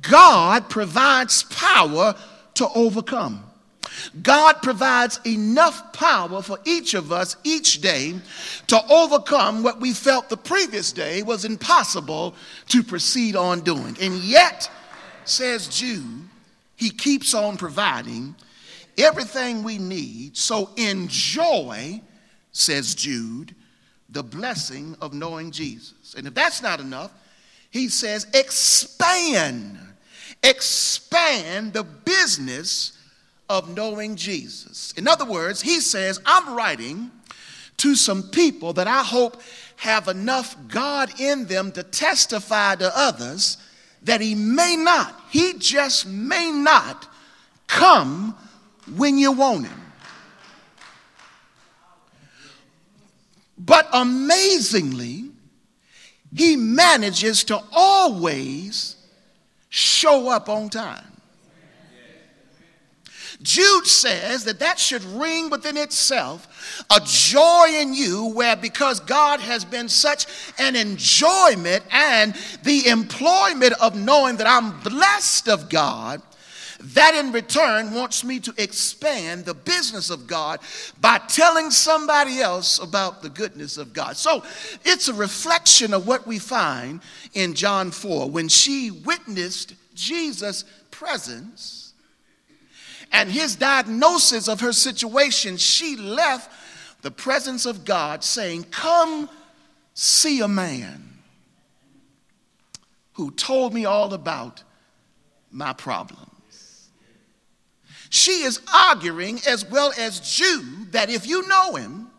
God 0.00 0.68
provides 0.68 1.42
power 1.44 2.14
to 2.54 2.68
overcome. 2.74 3.44
God 4.22 4.62
provides 4.62 5.20
enough 5.26 5.92
power 5.92 6.42
for 6.42 6.58
each 6.64 6.94
of 6.94 7.12
us 7.12 7.36
each 7.44 7.80
day 7.80 8.14
to 8.66 8.80
overcome 8.90 9.62
what 9.62 9.80
we 9.80 9.92
felt 9.92 10.28
the 10.28 10.36
previous 10.36 10.92
day 10.92 11.22
was 11.22 11.44
impossible 11.44 12.34
to 12.68 12.82
proceed 12.82 13.36
on 13.36 13.60
doing. 13.60 13.96
And 14.00 14.16
yet, 14.16 14.70
says 15.24 15.68
Jude, 15.68 16.28
he 16.76 16.90
keeps 16.90 17.34
on 17.34 17.56
providing 17.56 18.34
everything 18.98 19.62
we 19.62 19.78
need. 19.78 20.36
So 20.36 20.70
enjoy, 20.76 22.00
says 22.52 22.94
Jude, 22.94 23.54
the 24.08 24.22
blessing 24.22 24.96
of 25.00 25.12
knowing 25.12 25.50
Jesus. 25.50 26.14
And 26.16 26.26
if 26.26 26.34
that's 26.34 26.62
not 26.62 26.80
enough, 26.80 27.12
he 27.70 27.88
says, 27.88 28.26
expand, 28.34 29.78
expand 30.42 31.72
the 31.72 31.82
business 31.82 32.92
of 33.48 33.74
knowing 33.74 34.16
Jesus. 34.16 34.92
In 34.96 35.06
other 35.06 35.24
words, 35.24 35.60
he 35.60 35.80
says, 35.80 36.20
I'm 36.24 36.54
writing 36.54 37.10
to 37.78 37.94
some 37.94 38.22
people 38.24 38.72
that 38.74 38.86
I 38.86 39.02
hope 39.02 39.42
have 39.76 40.08
enough 40.08 40.56
God 40.68 41.20
in 41.20 41.46
them 41.46 41.72
to 41.72 41.82
testify 41.82 42.76
to 42.76 42.90
others 42.94 43.58
that 44.02 44.20
he 44.20 44.34
may 44.34 44.76
not, 44.76 45.20
he 45.30 45.54
just 45.54 46.06
may 46.06 46.50
not 46.50 47.08
come 47.66 48.36
when 48.96 49.18
you 49.18 49.32
want 49.32 49.66
him. 49.66 49.80
But 53.56 53.88
amazingly, 53.92 55.30
he 56.34 56.56
manages 56.56 57.44
to 57.44 57.62
always 57.72 58.96
show 59.70 60.28
up 60.28 60.48
on 60.48 60.68
time. 60.68 61.13
Jude 63.44 63.86
says 63.86 64.44
that 64.44 64.60
that 64.60 64.78
should 64.78 65.04
ring 65.04 65.50
within 65.50 65.76
itself 65.76 66.84
a 66.90 66.98
joy 67.04 67.66
in 67.72 67.92
you 67.92 68.32
where 68.34 68.56
because 68.56 69.00
God 69.00 69.38
has 69.40 69.66
been 69.66 69.90
such 69.90 70.26
an 70.58 70.74
enjoyment 70.74 71.84
and 71.92 72.34
the 72.62 72.86
employment 72.86 73.74
of 73.82 73.96
knowing 73.96 74.38
that 74.38 74.46
I'm 74.46 74.80
blessed 74.80 75.50
of 75.50 75.68
God, 75.68 76.22
that 76.94 77.14
in 77.14 77.32
return 77.32 77.92
wants 77.92 78.24
me 78.24 78.40
to 78.40 78.54
expand 78.56 79.44
the 79.44 79.54
business 79.54 80.08
of 80.08 80.26
God 80.26 80.60
by 81.02 81.18
telling 81.28 81.70
somebody 81.70 82.40
else 82.40 82.78
about 82.78 83.22
the 83.22 83.28
goodness 83.28 83.76
of 83.76 83.92
God. 83.92 84.16
So 84.16 84.42
it's 84.86 85.08
a 85.08 85.14
reflection 85.14 85.92
of 85.92 86.06
what 86.06 86.26
we 86.26 86.38
find 86.38 87.02
in 87.34 87.52
John 87.52 87.90
4 87.90 88.30
when 88.30 88.48
she 88.48 88.90
witnessed 88.90 89.74
Jesus' 89.94 90.64
presence 90.90 91.83
and 93.14 93.30
his 93.30 93.54
diagnosis 93.54 94.48
of 94.48 94.60
her 94.60 94.72
situation, 94.72 95.56
she 95.56 95.96
left 95.96 96.50
the 97.02 97.12
presence 97.12 97.64
of 97.64 97.84
God 97.84 98.24
saying, 98.24 98.64
Come 98.72 99.30
see 99.94 100.40
a 100.40 100.48
man. 100.48 101.10
who 103.12 103.30
told 103.30 103.72
me 103.72 103.84
all 103.84 104.12
about 104.12 104.64
my 105.52 105.72
problems. 105.72 106.90
She 108.10 108.42
is 108.42 108.60
arguing, 108.74 109.38
as 109.46 109.64
well 109.64 109.92
as 109.96 110.18
Jude, 110.18 110.90
that 110.90 111.08
if 111.08 111.24
you 111.24 111.46
know 111.46 111.76
him, 111.76 112.10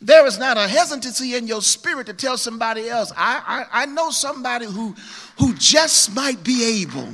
there 0.00 0.26
is 0.26 0.38
not 0.38 0.56
a 0.56 0.66
hesitancy 0.66 1.34
in 1.34 1.46
your 1.46 1.60
spirit 1.60 2.06
to 2.06 2.14
tell 2.14 2.38
somebody 2.38 2.88
else, 2.88 3.12
I, 3.14 3.66
I, 3.72 3.82
I 3.82 3.86
know 3.86 4.10
somebody 4.10 4.64
who, 4.64 4.94
who 5.38 5.54
just 5.54 6.14
might 6.14 6.42
be 6.42 6.82
able. 6.82 7.08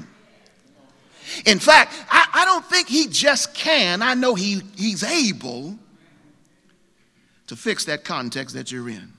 In 1.46 1.58
fact, 1.58 1.94
I, 2.10 2.26
I 2.34 2.44
don't 2.44 2.64
think 2.64 2.88
he 2.88 3.06
just 3.08 3.54
can, 3.54 4.02
I 4.02 4.14
know 4.14 4.34
he, 4.34 4.62
he's 4.76 5.02
able 5.04 5.78
to 7.46 7.56
fix 7.56 7.84
that 7.86 8.04
context 8.04 8.54
that 8.54 8.70
you're 8.70 8.88
in. 8.88 9.12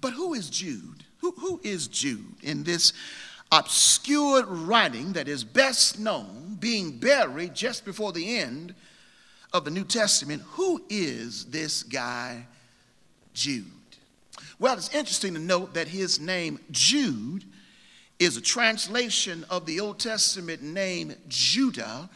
But 0.00 0.12
who 0.12 0.34
is 0.34 0.50
Jude? 0.50 1.04
Who, 1.18 1.32
who 1.32 1.60
is 1.62 1.88
Jude 1.88 2.34
in 2.42 2.64
this 2.64 2.92
obscure 3.50 4.44
writing 4.44 5.12
that 5.14 5.28
is 5.28 5.44
best 5.44 5.98
known, 5.98 6.56
being 6.60 6.98
buried 6.98 7.54
just 7.54 7.84
before 7.84 8.12
the 8.12 8.38
end 8.38 8.74
of 9.52 9.64
the 9.64 9.70
New 9.70 9.84
Testament? 9.84 10.42
Who 10.50 10.84
is 10.90 11.46
this 11.46 11.82
guy, 11.82 12.46
Jude? 13.32 13.64
Well, 14.58 14.74
it's 14.74 14.94
interesting 14.94 15.34
to 15.34 15.40
note 15.40 15.74
that 15.74 15.88
his 15.88 16.20
name, 16.20 16.58
Jude, 16.70 17.44
is 18.18 18.36
a 18.36 18.40
translation 18.40 19.44
of 19.50 19.66
the 19.66 19.80
Old 19.80 19.98
Testament 19.98 20.62
name 20.62 21.14
Judah, 21.28 22.08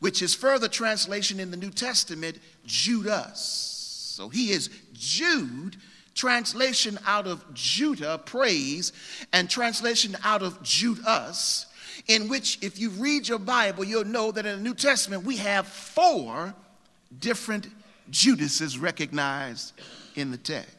which 0.00 0.22
is 0.22 0.34
further 0.34 0.68
translation 0.68 1.40
in 1.40 1.50
the 1.50 1.56
New 1.56 1.70
Testament, 1.70 2.38
Judas. 2.66 3.72
So 4.16 4.28
he 4.28 4.50
is 4.50 4.70
Jude 4.92 5.76
translation 6.14 6.98
out 7.06 7.26
of 7.26 7.44
Judah, 7.54 8.18
praise, 8.18 8.92
and 9.32 9.48
translation 9.48 10.16
out 10.24 10.42
of 10.42 10.62
Judas, 10.62 11.66
in 12.08 12.28
which, 12.28 12.58
if 12.62 12.78
you 12.78 12.90
read 12.90 13.28
your 13.28 13.38
Bible, 13.38 13.84
you'll 13.84 14.04
know 14.04 14.32
that 14.32 14.46
in 14.46 14.56
the 14.56 14.62
New 14.62 14.74
Testament 14.74 15.24
we 15.24 15.36
have 15.36 15.66
four 15.66 16.54
different 17.20 17.68
Judases 18.10 18.78
recognized 18.78 19.72
in 20.14 20.30
the 20.30 20.36
text. 20.36 20.75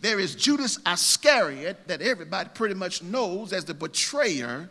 There 0.00 0.18
is 0.18 0.34
Judas 0.34 0.78
Iscariot, 0.86 1.88
that 1.88 2.00
everybody 2.00 2.50
pretty 2.54 2.74
much 2.74 3.02
knows 3.02 3.52
as 3.52 3.64
the 3.64 3.74
betrayer 3.74 4.68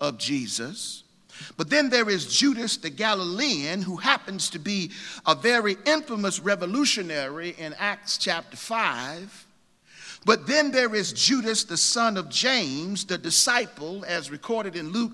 of 0.00 0.18
Jesus. 0.18 1.04
But 1.56 1.70
then 1.70 1.88
there 1.90 2.08
is 2.08 2.26
Judas 2.26 2.76
the 2.76 2.90
Galilean, 2.90 3.82
who 3.82 3.96
happens 3.96 4.50
to 4.50 4.58
be 4.58 4.90
a 5.26 5.34
very 5.34 5.76
infamous 5.86 6.40
revolutionary 6.40 7.54
in 7.58 7.74
Acts 7.78 8.18
chapter 8.18 8.56
5. 8.56 9.46
But 10.24 10.46
then 10.46 10.70
there 10.70 10.94
is 10.94 11.12
Judas, 11.12 11.64
the 11.64 11.76
son 11.76 12.16
of 12.16 12.28
James, 12.28 13.04
the 13.04 13.18
disciple, 13.18 14.04
as 14.06 14.30
recorded 14.30 14.76
in 14.76 14.92
Luke 14.92 15.12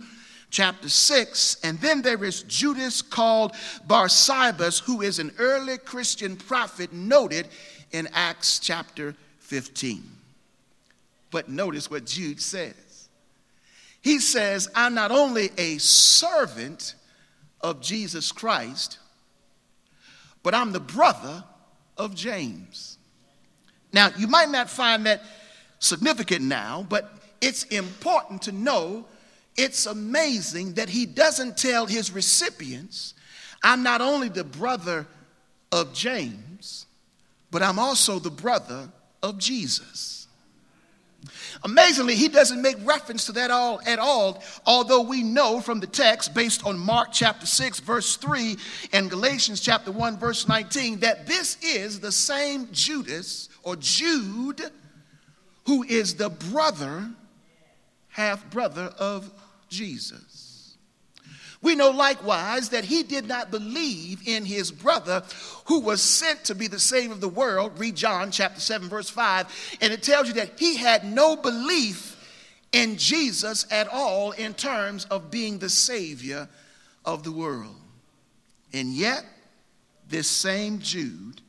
chapter 0.50 0.88
6. 0.88 1.58
And 1.62 1.78
then 1.80 2.02
there 2.02 2.24
is 2.24 2.42
Judas 2.42 3.00
called 3.00 3.52
Barsabas, 3.86 4.80
who 4.80 5.00
is 5.02 5.18
an 5.18 5.32
early 5.38 5.78
Christian 5.78 6.36
prophet 6.36 6.92
noted 6.92 7.48
in 7.92 8.08
Acts 8.12 8.58
chapter 8.58 9.14
15. 9.40 10.02
But 11.30 11.48
notice 11.48 11.90
what 11.90 12.06
Jude 12.06 12.40
says. 12.40 13.08
He 14.00 14.18
says, 14.18 14.68
I'm 14.74 14.94
not 14.94 15.10
only 15.10 15.50
a 15.58 15.78
servant 15.78 16.94
of 17.60 17.80
Jesus 17.80 18.32
Christ, 18.32 18.98
but 20.42 20.54
I'm 20.54 20.72
the 20.72 20.80
brother 20.80 21.44
of 21.96 22.14
James. 22.14 22.98
Now, 23.92 24.10
you 24.16 24.26
might 24.26 24.50
not 24.50 24.70
find 24.70 25.06
that 25.06 25.22
significant 25.78 26.42
now, 26.44 26.86
but 26.88 27.12
it's 27.40 27.64
important 27.64 28.42
to 28.42 28.52
know 28.52 29.06
it's 29.56 29.86
amazing 29.86 30.74
that 30.74 30.88
he 30.88 31.04
doesn't 31.04 31.56
tell 31.56 31.86
his 31.86 32.12
recipients, 32.12 33.14
I'm 33.62 33.82
not 33.82 34.00
only 34.00 34.28
the 34.28 34.44
brother 34.44 35.06
of 35.72 35.92
James, 35.92 36.86
but 37.50 37.62
I'm 37.62 37.78
also 37.78 38.18
the 38.18 38.30
brother 38.30 38.88
of 39.22 39.38
Jesus. 39.38 40.18
Amazingly, 41.64 42.14
he 42.14 42.28
doesn't 42.28 42.62
make 42.62 42.76
reference 42.84 43.26
to 43.26 43.32
that 43.32 43.50
all 43.50 43.80
at 43.84 43.98
all, 43.98 44.42
although 44.64 45.02
we 45.02 45.22
know 45.22 45.60
from 45.60 45.80
the 45.80 45.86
text 45.86 46.34
based 46.34 46.64
on 46.64 46.78
Mark 46.78 47.08
chapter 47.12 47.46
6 47.46 47.80
verse 47.80 48.16
3 48.16 48.56
and 48.92 49.10
Galatians 49.10 49.60
chapter 49.60 49.90
1 49.90 50.18
verse 50.18 50.46
19 50.46 51.00
that 51.00 51.26
this 51.26 51.56
is 51.62 51.98
the 52.00 52.12
same 52.12 52.68
Judas 52.70 53.48
or 53.62 53.76
Jude 53.76 54.62
who 55.66 55.82
is 55.82 56.14
the 56.14 56.30
brother 56.30 57.10
half 58.08 58.48
brother 58.50 58.92
of 58.98 59.30
Jesus. 59.68 60.47
We 61.60 61.74
know 61.74 61.90
likewise 61.90 62.68
that 62.68 62.84
he 62.84 63.02
did 63.02 63.26
not 63.26 63.50
believe 63.50 64.26
in 64.26 64.44
his 64.44 64.70
brother 64.70 65.24
who 65.66 65.80
was 65.80 66.00
sent 66.00 66.44
to 66.44 66.54
be 66.54 66.68
the 66.68 66.78
Savior 66.78 67.12
of 67.12 67.20
the 67.20 67.28
world. 67.28 67.78
Read 67.78 67.96
John 67.96 68.30
chapter 68.30 68.60
7, 68.60 68.88
verse 68.88 69.10
5. 69.10 69.78
And 69.80 69.92
it 69.92 70.02
tells 70.02 70.28
you 70.28 70.34
that 70.34 70.58
he 70.58 70.76
had 70.76 71.04
no 71.04 71.34
belief 71.34 72.14
in 72.72 72.96
Jesus 72.96 73.66
at 73.70 73.88
all 73.88 74.32
in 74.32 74.54
terms 74.54 75.04
of 75.06 75.30
being 75.30 75.58
the 75.58 75.68
Savior 75.68 76.48
of 77.04 77.24
the 77.24 77.32
world. 77.32 77.74
And 78.72 78.92
yet, 78.92 79.24
this 80.08 80.28
same 80.28 80.78
Jude 80.78 81.40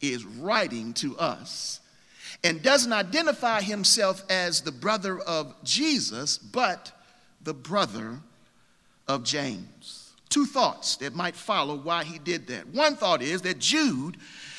is 0.00 0.24
writing 0.24 0.94
to 0.94 1.18
us 1.18 1.80
and 2.42 2.62
doesn't 2.62 2.92
identify 2.92 3.60
himself 3.60 4.24
as 4.30 4.62
the 4.62 4.72
brother 4.72 5.18
of 5.18 5.54
Jesus, 5.64 6.38
but 6.38 6.92
the 7.42 7.52
brother 7.52 8.20
of 9.10 9.24
James. 9.24 10.12
Two 10.28 10.46
thoughts 10.46 10.96
that 10.96 11.14
might 11.14 11.34
follow 11.34 11.74
why 11.74 12.04
he 12.04 12.18
did 12.18 12.46
that. 12.46 12.68
One 12.68 12.96
thought 12.96 13.20
is 13.20 13.42
that 13.42 13.58
Jude 13.58 14.16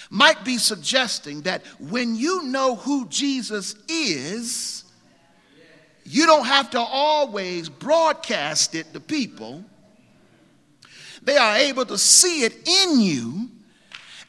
might 0.09 0.43
be 0.43 0.57
suggesting 0.57 1.41
that 1.43 1.65
when 1.79 2.15
you 2.15 2.43
know 2.43 2.75
who 2.75 3.07
Jesus 3.07 3.75
is, 3.87 4.83
you 6.03 6.25
don't 6.25 6.45
have 6.45 6.69
to 6.71 6.79
always 6.79 7.69
broadcast 7.69 8.75
it 8.75 8.91
to 8.93 8.99
people. 8.99 9.63
They 11.23 11.37
are 11.37 11.55
able 11.55 11.85
to 11.85 11.97
see 11.97 12.43
it 12.43 12.67
in 12.67 12.99
you, 12.99 13.49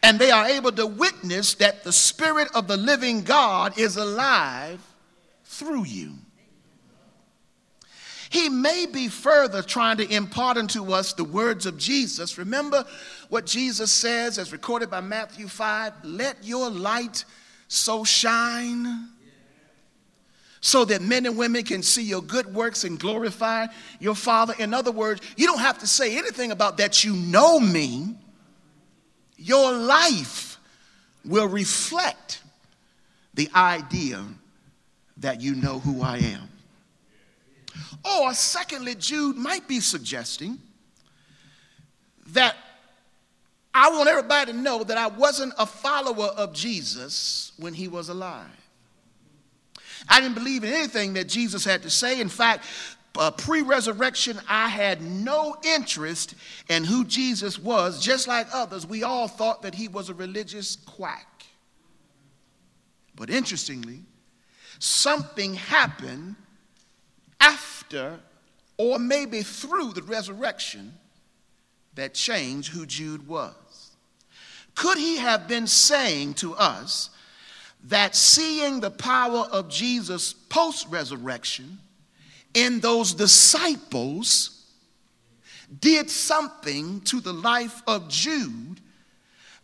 and 0.03 0.19
they 0.19 0.31
are 0.31 0.47
able 0.47 0.71
to 0.73 0.87
witness 0.87 1.55
that 1.55 1.83
the 1.83 1.93
Spirit 1.93 2.49
of 2.55 2.69
the 2.69 2.77
living 2.77 3.23
God 3.23 3.77
is 3.79 3.97
alive 3.97 4.81
through 5.45 5.85
you. 5.87 6.15
He 8.33 8.49
may 8.49 8.87
be 8.87 9.09
further 9.09 9.61
trying 9.61 9.99
to 9.99 10.11
impart 10.11 10.57
unto 10.57 10.91
us 10.93 11.13
the 11.13 11.23
words 11.23 11.67
of 11.67 11.77
Jesus. 11.77 12.39
Remember 12.39 12.83
what 13.29 13.45
Jesus 13.45 13.93
says, 13.93 14.39
as 14.39 14.53
recorded 14.53 14.89
by 14.91 15.03
Matthew 15.03 15.47
5 15.47 15.93
let 16.05 16.43
your 16.43 16.71
light 16.71 17.27
so 17.69 18.05
shine 18.05 19.09
so 20.63 20.87
that 20.87 21.03
men 21.03 21.27
and 21.27 21.37
women 21.37 21.63
can 21.63 21.83
see 21.83 22.05
your 22.05 22.23
good 22.23 22.55
works 22.55 22.85
and 22.85 22.99
glorify 22.99 23.67
your 24.01 24.15
Father. 24.15 24.55
In 24.59 24.73
other 24.73 24.93
words, 24.93 25.21
you 25.37 25.47
don't 25.47 25.61
have 25.61 25.77
to 25.81 25.87
say 25.87 26.17
anything 26.17 26.53
about 26.53 26.79
that 26.79 27.05
you 27.05 27.15
know 27.15 27.61
me. 27.61 28.17
Your 29.37 29.73
life 29.73 30.59
will 31.23 31.49
reflect 31.49 32.41
the 33.35 33.51
idea 33.55 34.25
that 35.19 35.43
you 35.43 35.55
know 35.55 35.81
who 35.81 36.01
I 36.01 36.17
am. 36.17 36.49
Or, 38.05 38.35
secondly, 38.35 38.95
Jude 38.95 39.37
might 39.37 39.69
be 39.69 39.81
suggesting 39.81 40.59
that 42.29 42.57
I 43.75 43.91
want 43.91 44.09
everybody 44.09 44.53
to 44.53 44.59
know 44.59 44.85
that 44.85 44.99
I 44.99 45.07
wasn't 45.07 45.55
a 45.59 45.67
follower 45.67 46.27
of 46.27 46.53
Jesus 46.53 47.53
when 47.59 47.75
he 47.75 47.89
was 47.89 48.09
alive. 48.09 48.47
I 50.09 50.21
didn't 50.21 50.35
believe 50.35 50.65
in 50.65 50.73
anything 50.73 51.15
that 51.15 51.29
Jesus 51.29 51.65
had 51.65 51.83
to 51.83 51.91
say. 51.91 52.21
In 52.21 52.29
fact, 52.29 52.65
uh, 53.17 53.31
pre 53.31 53.63
resurrection, 53.63 54.41
I 54.49 54.69
had 54.69 55.01
no 55.03 55.57
interest 55.63 56.35
in 56.69 56.85
who 56.85 57.05
Jesus 57.05 57.59
was. 57.59 58.03
Just 58.03 58.27
like 58.27 58.47
others, 58.53 58.87
we 58.87 59.05
all 59.05 59.29
thought 59.29 59.63
that 59.63 59.75
he 59.75 59.89
was 59.89 60.09
a 60.09 60.15
religious 60.15 60.77
quack. 60.77 61.45
But 63.15 63.31
interestingly, 63.31 64.01
something 64.79 65.55
happened 65.55 66.37
after 67.43 68.21
or 68.79 68.99
maybe 68.99 69.43
through 69.43 69.93
the 69.93 70.03
resurrection 70.03 70.95
that 71.95 72.15
changed 72.15 72.73
who 72.73 72.87
Jude 72.87 73.29
was. 73.29 73.91
Could 74.75 74.97
he 74.97 75.19
have 75.19 75.47
been 75.47 75.67
saying 75.67 76.35
to 76.35 76.55
us 76.55 77.11
that 77.85 78.17
seeing 78.17 78.81
the 78.81 78.91
power 78.91 79.47
of 79.51 79.69
Jesus 79.69 80.33
post 80.33 80.87
resurrection 80.89 81.79
in 82.55 82.81
those 82.81 83.13
disciples 83.13 84.65
did 85.81 86.09
something 86.09 87.01
to 87.03 87.21
the 87.21 87.33
life 87.33 87.83
of 87.87 88.09
Jude 88.09 88.81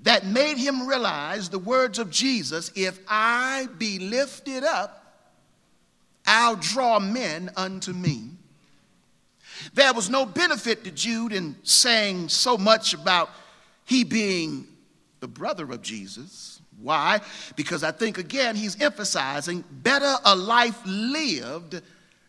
that 0.01 0.27
made 0.27 0.57
him 0.57 0.87
realize 0.87 1.49
the 1.49 1.59
words 1.59 1.99
of 1.99 2.11
Jesus 2.11 2.71
if 2.75 2.99
I 3.09 3.69
be 3.79 3.99
lifted 3.99 4.65
up, 4.65 5.08
I'll 6.29 6.57
draw 6.57 7.01
men 7.01 7.51
unto 7.57 7.93
me. 7.93 8.29
There 9.73 9.93
was 9.95 10.11
no 10.11 10.27
benefit 10.27 10.85
to 10.85 10.91
Jude 10.91 11.33
in 11.33 11.57
saying 11.63 12.29
so 12.29 12.59
much 12.59 12.93
about 12.93 13.31
he 13.87 14.05
being 14.05 14.67
the 15.21 15.27
brother 15.27 15.65
of 15.65 15.83
Jesus. 15.83 16.61
Why? 16.81 17.21
Because 17.57 17.83
I 17.83 17.91
think, 17.91 18.19
again, 18.19 18.55
he's 18.55 18.81
emphasizing 18.81 19.65
better 19.71 20.15
a 20.25 20.37
life 20.37 20.79
lived 20.85 21.81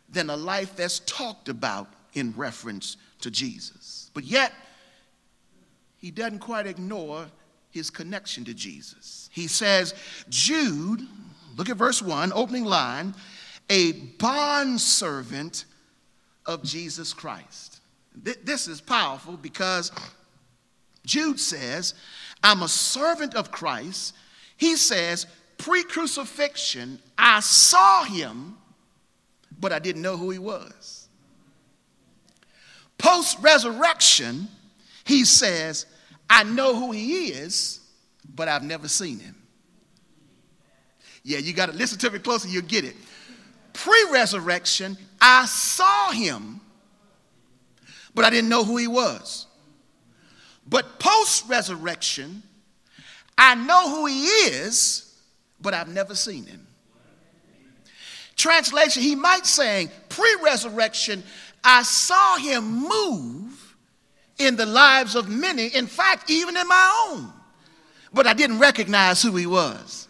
than 0.10 0.30
a 0.30 0.38
life 0.38 0.76
that's 0.76 1.00
talked 1.00 1.50
about 1.50 1.88
in 2.14 2.34
reference 2.36 2.98
to 3.22 3.30
Jesus. 3.30 4.10
But 4.14 4.24
yet, 4.24 4.54
he 5.98 6.10
doesn't 6.10 6.40
quite 6.40 6.66
ignore 6.66 7.28
his 7.70 7.90
connection 7.90 8.46
to 8.46 8.54
Jesus. 8.54 9.30
He 9.32 9.48
says, 9.48 9.94
Jude, 10.30 11.02
look 11.58 11.70
at 11.70 11.78
verse 11.78 12.02
1, 12.02 12.32
opening 12.34 12.66
line, 12.66 13.14
a 13.70 13.92
bondservant 13.92 15.66
of 16.46 16.64
Jesus 16.64 17.14
Christ. 17.14 17.82
This 18.16 18.68
is 18.68 18.82
powerful 18.82 19.38
because 19.38 19.92
Jude 21.06 21.40
says, 21.40 21.94
I'm 22.44 22.64
a 22.64 22.68
servant 22.68 23.36
of 23.36 23.52
Christ. 23.52 24.16
He 24.58 24.76
says, 24.76 25.28
pre 25.58 25.84
crucifixion, 25.84 27.00
I 27.18 27.40
saw 27.40 28.04
him, 28.04 28.58
but 29.60 29.72
I 29.72 29.80
didn't 29.80 30.02
know 30.02 30.18
who 30.18 30.32
he 30.32 30.40
was. 30.40 31.08
Post 32.98 33.38
resurrection, 33.42 34.48
he 35.06 35.24
says, 35.24 35.86
I 36.30 36.44
know 36.44 36.76
who 36.76 36.92
he 36.92 37.28
is, 37.28 37.80
but 38.36 38.48
I've 38.48 38.64
never 38.64 38.88
seen 38.88 39.20
him. 39.20 39.36
Yeah, 41.24 41.40
you 41.40 41.54
got 41.54 41.68
to 41.68 41.76
listen 41.76 41.98
to 42.00 42.12
me 42.12 42.20
closely, 42.20 42.52
you'll 42.52 42.64
get 42.64 42.84
it. 42.84 42.96
Pre 43.84 44.08
resurrection, 44.12 44.98
I 45.22 45.46
saw 45.46 46.12
him, 46.12 46.60
but 48.14 48.26
I 48.26 48.30
didn't 48.30 48.50
know 48.50 48.66
who 48.66 48.76
he 48.76 48.88
was. 48.88 49.48
But 50.68 51.00
post 51.00 51.48
resurrection, 51.48 52.44
I 53.38 53.56
know 53.56 53.90
who 53.90 54.06
he 54.08 54.26
is, 54.26 55.18
but 55.62 55.74
I've 55.74 55.88
never 55.88 56.14
seen 56.14 56.46
him. 56.46 56.68
Translation, 58.36 59.02
he 59.02 59.16
might 59.16 59.46
say, 59.46 59.90
pre 60.10 60.36
resurrection, 60.44 61.24
I 61.64 61.84
saw 61.84 62.36
him 62.36 62.82
move 62.86 63.76
in 64.38 64.58
the 64.58 64.66
lives 64.66 65.16
of 65.16 65.30
many, 65.30 65.68
in 65.68 65.88
fact, 65.88 66.30
even 66.30 66.58
in 66.58 66.68
my 66.68 67.08
own, 67.12 67.32
but 68.12 68.28
I 68.28 68.34
didn't 68.34 68.60
recognize 68.60 69.22
who 69.22 69.38
he 69.38 69.46
was. 69.46 70.10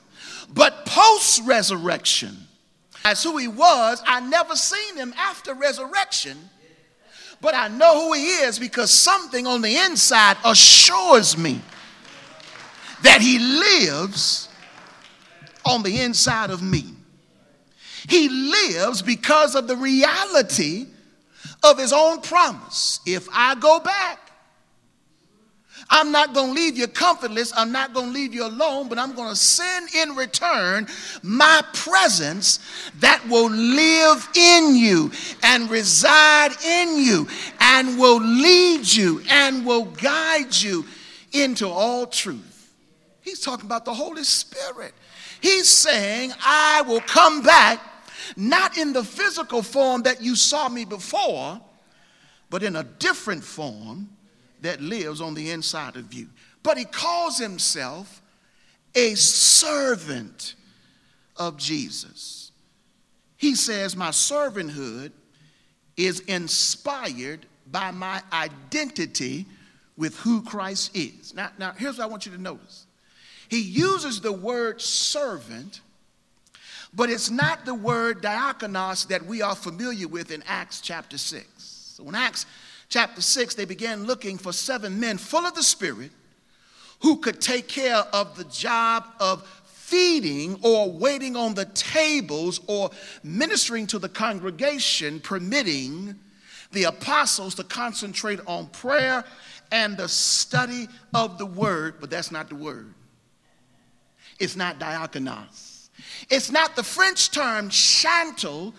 But 0.51 0.87
post 0.87 1.43
resurrection, 1.45 2.47
as 3.05 3.23
who 3.23 3.37
he 3.37 3.47
was, 3.47 4.01
I 4.05 4.19
never 4.19 4.55
seen 4.55 4.95
him 4.95 5.13
after 5.17 5.53
resurrection 5.53 6.37
but 7.41 7.55
I 7.55 7.67
know 7.69 8.07
who 8.07 8.13
he 8.13 8.25
is 8.25 8.59
because 8.59 8.91
something 8.91 9.47
on 9.47 9.61
the 9.61 9.75
inside 9.77 10.37
assures 10.43 11.37
me 11.37 11.61
that 13.01 13.21
he 13.21 13.39
lives 13.39 14.49
on 15.65 15.83
the 15.83 16.01
inside 16.01 16.49
of 16.49 16.61
me. 16.61 16.83
He 18.07 18.27
lives 18.27 19.01
because 19.01 19.55
of 19.55 19.67
the 19.67 19.77
reality 19.77 20.87
of 21.63 21.77
his 21.77 21.93
own 21.93 22.21
promise. 22.21 22.99
If 23.05 23.27
I 23.31 23.55
go 23.55 23.79
back, 23.79 24.28
I'm 25.89 26.11
not 26.11 26.33
going 26.33 26.47
to 26.47 26.53
leave 26.53 26.77
you 26.77 26.87
comfortless. 26.87 27.51
I'm 27.55 27.71
not 27.71 27.93
going 27.93 28.07
to 28.07 28.11
leave 28.11 28.33
you 28.33 28.45
alone, 28.45 28.89
but 28.89 28.99
I'm 28.99 29.13
going 29.13 29.29
to 29.29 29.35
send 29.35 29.93
in 29.93 30.15
return 30.15 30.87
my 31.23 31.63
presence 31.73 32.59
that 32.99 33.27
will 33.27 33.49
live 33.49 34.29
in 34.35 34.75
you 34.75 35.11
and 35.41 35.69
reside 35.69 36.51
in 36.63 37.03
you 37.03 37.27
and 37.59 37.97
will 37.97 38.21
lead 38.21 38.85
you 38.85 39.23
and 39.29 39.65
will 39.65 39.85
guide 39.85 40.55
you 40.55 40.85
into 41.31 41.67
all 41.67 42.05
truth. 42.05 42.71
He's 43.21 43.39
talking 43.39 43.65
about 43.65 43.85
the 43.85 43.93
Holy 43.93 44.23
Spirit. 44.23 44.93
He's 45.41 45.69
saying, 45.69 46.33
I 46.43 46.83
will 46.83 47.01
come 47.01 47.41
back 47.41 47.81
not 48.35 48.77
in 48.77 48.93
the 48.93 49.03
physical 49.03 49.63
form 49.63 50.03
that 50.03 50.21
you 50.21 50.35
saw 50.35 50.69
me 50.69 50.85
before, 50.85 51.59
but 52.49 52.61
in 52.61 52.75
a 52.75 52.83
different 52.83 53.43
form 53.43 54.09
that 54.61 54.81
lives 54.81 55.21
on 55.21 55.33
the 55.33 55.51
inside 55.51 55.95
of 55.95 56.13
you. 56.13 56.27
But 56.63 56.77
he 56.77 56.85
calls 56.85 57.37
himself 57.37 58.21
a 58.95 59.15
servant 59.15 60.55
of 61.37 61.57
Jesus. 61.57 62.51
He 63.37 63.55
says, 63.55 63.95
My 63.95 64.09
servanthood 64.09 65.11
is 65.95 66.19
inspired 66.21 67.45
by 67.71 67.91
my 67.91 68.21
identity 68.33 69.45
with 69.97 70.17
who 70.19 70.41
Christ 70.41 70.95
is. 70.95 71.33
Now, 71.33 71.51
now 71.57 71.73
here's 71.77 71.97
what 71.97 72.05
I 72.05 72.07
want 72.07 72.25
you 72.25 72.31
to 72.31 72.41
notice. 72.41 72.85
He 73.49 73.61
uses 73.61 74.21
the 74.21 74.31
word 74.31 74.81
servant, 74.81 75.81
but 76.93 77.09
it's 77.09 77.29
not 77.29 77.65
the 77.65 77.73
word 77.73 78.21
diakonos 78.21 79.07
that 79.07 79.25
we 79.25 79.41
are 79.41 79.55
familiar 79.55 80.07
with 80.07 80.31
in 80.31 80.43
Acts 80.47 80.81
chapter 80.81 81.17
6. 81.17 81.47
So 81.57 82.07
in 82.07 82.15
Acts 82.15 82.45
chapter 82.89 83.21
6, 83.21 83.55
they 83.55 83.65
began 83.65 84.05
looking 84.05 84.37
for 84.37 84.51
seven 84.51 84.99
men 84.99 85.17
full 85.17 85.45
of 85.45 85.55
the 85.55 85.63
Spirit 85.63 86.11
who 87.01 87.17
could 87.17 87.39
take 87.39 87.67
care 87.67 88.03
of 88.13 88.35
the 88.35 88.43
job 88.45 89.05
of 89.19 89.47
feeding 89.63 90.59
or 90.61 90.91
waiting 90.91 91.35
on 91.35 91.53
the 91.53 91.65
tables 91.65 92.59
or 92.67 92.91
ministering 93.23 93.87
to 93.87 93.97
the 93.97 94.09
congregation, 94.09 95.19
permitting 95.19 96.13
the 96.71 96.83
apostles 96.83 97.55
to 97.55 97.63
concentrate 97.63 98.39
on 98.45 98.67
prayer 98.67 99.23
and 99.71 99.97
the 99.97 100.07
study 100.07 100.87
of 101.13 101.37
the 101.37 101.45
word, 101.45 101.95
but 101.99 102.09
that's 102.09 102.31
not 102.31 102.49
the 102.49 102.55
word. 102.55 102.93
It's 104.39 104.55
not 104.55 104.79
diakonos. 104.79 105.89
It's 106.29 106.51
not 106.51 106.75
the 106.75 106.83
French 106.83 107.31
term 107.31 107.69
chattel, 107.69 108.73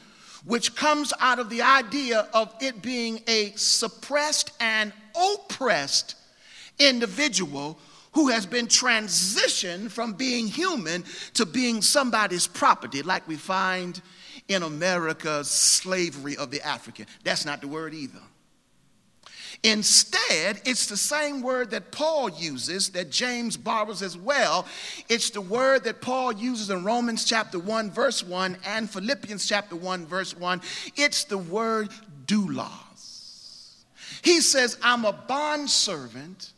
which 0.44 0.74
comes 0.74 1.12
out 1.20 1.38
of 1.38 1.50
the 1.50 1.62
idea 1.62 2.28
of 2.32 2.54
it 2.60 2.82
being 2.82 3.22
a 3.28 3.52
suppressed 3.56 4.52
and 4.60 4.92
oppressed 5.14 6.14
individual 6.78 7.78
who 8.12 8.28
has 8.28 8.46
been 8.46 8.66
transitioned 8.66 9.90
from 9.90 10.14
being 10.14 10.46
human 10.46 11.04
to 11.34 11.46
being 11.46 11.80
somebody's 11.80 12.46
property, 12.46 13.02
like 13.02 13.26
we 13.28 13.36
find 13.36 14.00
in 14.48 14.62
America's 14.62 15.48
slavery 15.48 16.36
of 16.36 16.50
the 16.50 16.60
African. 16.66 17.06
That's 17.22 17.44
not 17.44 17.60
the 17.60 17.68
word 17.68 17.94
either. 17.94 18.20
Instead, 19.62 20.60
it's 20.64 20.86
the 20.86 20.96
same 20.96 21.42
word 21.42 21.70
that 21.72 21.92
Paul 21.92 22.30
uses, 22.30 22.88
that 22.90 23.10
James 23.10 23.58
borrows 23.58 24.00
as 24.00 24.16
well. 24.16 24.66
It's 25.10 25.28
the 25.30 25.42
word 25.42 25.84
that 25.84 26.00
Paul 26.00 26.32
uses 26.32 26.70
in 26.70 26.82
Romans 26.82 27.26
chapter 27.26 27.58
1, 27.58 27.90
verse 27.90 28.24
1, 28.24 28.56
and 28.64 28.88
Philippians 28.88 29.46
chapter 29.46 29.76
1, 29.76 30.06
verse 30.06 30.34
1. 30.34 30.62
It's 30.96 31.24
the 31.24 31.36
word 31.36 31.90
doulos. 32.24 33.84
He 34.22 34.40
says, 34.40 34.78
I'm 34.82 35.04
a 35.04 35.12
bondservant. 35.12 36.52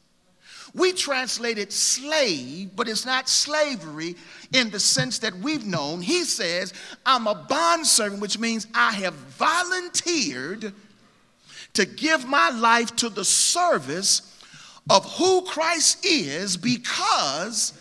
We 0.75 0.93
translate 0.93 1.59
it 1.59 1.73
slave, 1.73 2.75
but 2.75 2.89
it's 2.89 3.05
not 3.05 3.29
slavery 3.29 4.17
in 4.53 4.71
the 4.71 4.81
sense 4.81 5.19
that 5.19 5.35
we've 5.35 5.67
known. 5.67 6.01
He 6.03 6.25
says, 6.25 6.73
I'm 7.05 7.27
a 7.27 7.35
bondservant, 7.35 8.23
which 8.23 8.39
means 8.39 8.67
I 8.75 8.93
have 8.93 9.15
volunteered 9.15 10.73
to 11.75 11.85
give 11.85 12.27
my 12.27 12.51
life 12.51 12.95
to 12.97 13.09
the 13.09 13.25
service 13.25 14.23
of 14.91 15.05
who 15.17 15.43
Christ 15.43 16.05
is 16.05 16.57
because 16.57 17.73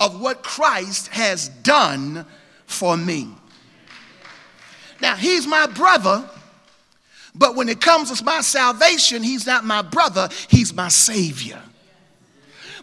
of 0.00 0.20
what 0.20 0.42
Christ 0.42 1.08
has 1.08 1.48
done 1.48 2.24
for 2.66 2.96
me. 2.96 3.28
Now, 5.00 5.16
he's 5.16 5.46
my 5.46 5.66
brother, 5.66 6.28
but 7.34 7.54
when 7.54 7.68
it 7.68 7.80
comes 7.80 8.16
to 8.16 8.24
my 8.24 8.40
salvation, 8.40 9.22
he's 9.22 9.46
not 9.46 9.64
my 9.64 9.82
brother, 9.82 10.28
he's 10.48 10.72
my 10.72 10.88
savior 10.88 11.62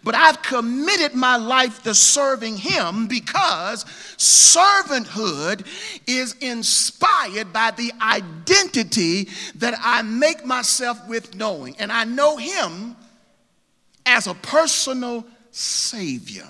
but 0.03 0.15
I've 0.15 0.41
committed 0.41 1.13
my 1.13 1.37
life 1.37 1.83
to 1.83 1.93
serving 1.93 2.57
Him 2.57 3.07
because 3.07 3.85
servanthood 4.17 5.65
is 6.05 6.33
inspired 6.41 7.53
by 7.53 7.71
the 7.71 7.91
identity 8.01 9.29
that 9.55 9.75
I 9.79 10.01
make 10.01 10.45
myself 10.45 11.07
with 11.07 11.35
knowing. 11.35 11.75
And 11.79 11.91
I 11.91 12.03
know 12.03 12.37
Him 12.37 12.95
as 14.05 14.27
a 14.27 14.33
personal 14.33 15.25
Savior. 15.51 16.47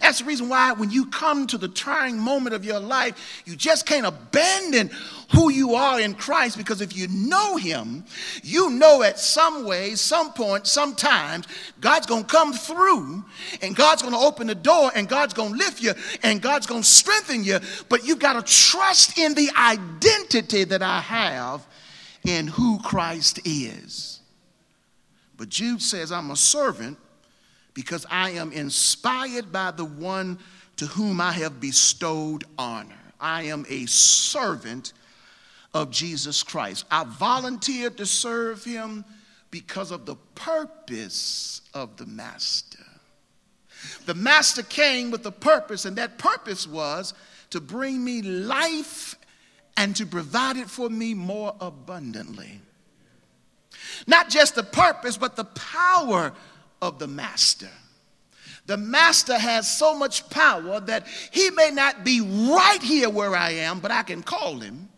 That's 0.00 0.20
the 0.20 0.24
reason 0.24 0.48
why, 0.48 0.72
when 0.72 0.90
you 0.90 1.06
come 1.06 1.46
to 1.48 1.58
the 1.58 1.68
trying 1.68 2.18
moment 2.18 2.54
of 2.54 2.64
your 2.64 2.80
life, 2.80 3.42
you 3.44 3.56
just 3.56 3.86
can't 3.86 4.06
abandon 4.06 4.90
who 5.34 5.50
you 5.50 5.74
are 5.74 6.00
in 6.00 6.14
Christ 6.14 6.56
because 6.56 6.80
if 6.80 6.96
you 6.96 7.08
know 7.08 7.56
Him, 7.56 8.04
you 8.42 8.70
know 8.70 9.02
at 9.02 9.18
some 9.18 9.64
way, 9.64 9.94
some 9.94 10.32
point, 10.32 10.66
sometimes, 10.66 11.46
God's 11.80 12.06
going 12.06 12.24
to 12.24 12.28
come 12.28 12.52
through 12.52 13.24
and 13.62 13.76
God's 13.76 14.02
going 14.02 14.14
to 14.14 14.20
open 14.20 14.46
the 14.46 14.54
door 14.54 14.90
and 14.94 15.08
God's 15.08 15.34
going 15.34 15.52
to 15.52 15.58
lift 15.58 15.82
you 15.82 15.92
and 16.22 16.40
God's 16.40 16.66
going 16.66 16.82
to 16.82 16.88
strengthen 16.88 17.44
you. 17.44 17.58
But 17.88 18.06
you've 18.06 18.18
got 18.18 18.44
to 18.44 18.52
trust 18.52 19.18
in 19.18 19.34
the 19.34 19.50
identity 19.56 20.64
that 20.64 20.82
I 20.82 21.00
have 21.00 21.66
in 22.24 22.46
who 22.46 22.80
Christ 22.82 23.40
is. 23.44 24.20
But 25.36 25.48
Jude 25.48 25.82
says, 25.82 26.10
I'm 26.10 26.30
a 26.30 26.36
servant 26.36 26.98
because 27.78 28.04
I 28.10 28.30
am 28.30 28.50
inspired 28.50 29.52
by 29.52 29.70
the 29.70 29.84
one 29.84 30.40
to 30.78 30.86
whom 30.86 31.20
I 31.20 31.30
have 31.30 31.60
bestowed 31.60 32.42
honor. 32.58 32.98
I 33.20 33.44
am 33.44 33.64
a 33.68 33.86
servant 33.86 34.92
of 35.72 35.92
Jesus 35.92 36.42
Christ. 36.42 36.86
I 36.90 37.04
volunteered 37.04 37.96
to 37.98 38.04
serve 38.04 38.64
him 38.64 39.04
because 39.52 39.92
of 39.92 40.06
the 40.06 40.16
purpose 40.34 41.60
of 41.72 41.96
the 41.98 42.06
master. 42.06 42.84
The 44.06 44.14
master 44.14 44.64
came 44.64 45.12
with 45.12 45.24
a 45.24 45.30
purpose, 45.30 45.84
and 45.84 45.94
that 45.98 46.18
purpose 46.18 46.66
was 46.66 47.14
to 47.50 47.60
bring 47.60 48.02
me 48.02 48.22
life 48.22 49.14
and 49.76 49.94
to 49.94 50.04
provide 50.04 50.56
it 50.56 50.68
for 50.68 50.90
me 50.90 51.14
more 51.14 51.54
abundantly. 51.60 52.60
Not 54.08 54.30
just 54.30 54.56
the 54.56 54.64
purpose, 54.64 55.16
but 55.16 55.36
the 55.36 55.44
power 55.44 56.32
of 56.80 56.98
the 56.98 57.06
master. 57.06 57.70
The 58.66 58.76
master 58.76 59.38
has 59.38 59.78
so 59.78 59.96
much 59.96 60.28
power 60.28 60.78
that 60.80 61.06
he 61.30 61.50
may 61.50 61.70
not 61.70 62.04
be 62.04 62.20
right 62.20 62.82
here 62.82 63.08
where 63.08 63.34
I 63.34 63.50
am, 63.52 63.80
but 63.80 63.90
I 63.90 64.02
can 64.02 64.22
call 64.22 64.60
him. 64.60 64.88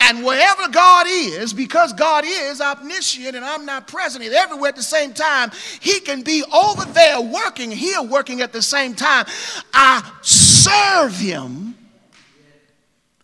And 0.00 0.22
wherever 0.22 0.68
God 0.68 1.06
is, 1.08 1.54
because 1.54 1.92
God 1.94 2.24
is 2.26 2.60
omniscient 2.60 3.36
and 3.36 3.44
I'm 3.44 3.64
not 3.64 3.88
present, 3.88 4.22
He's 4.22 4.34
everywhere 4.34 4.68
at 4.68 4.76
the 4.76 4.82
same 4.82 5.14
time, 5.14 5.50
He 5.80 6.00
can 6.00 6.20
be 6.20 6.44
over 6.52 6.84
there 6.86 7.22
working, 7.22 7.70
here 7.70 8.02
working 8.02 8.42
at 8.42 8.52
the 8.52 8.60
same 8.60 8.94
time. 8.94 9.24
I 9.72 10.06
serve 10.20 11.16
Him 11.16 11.74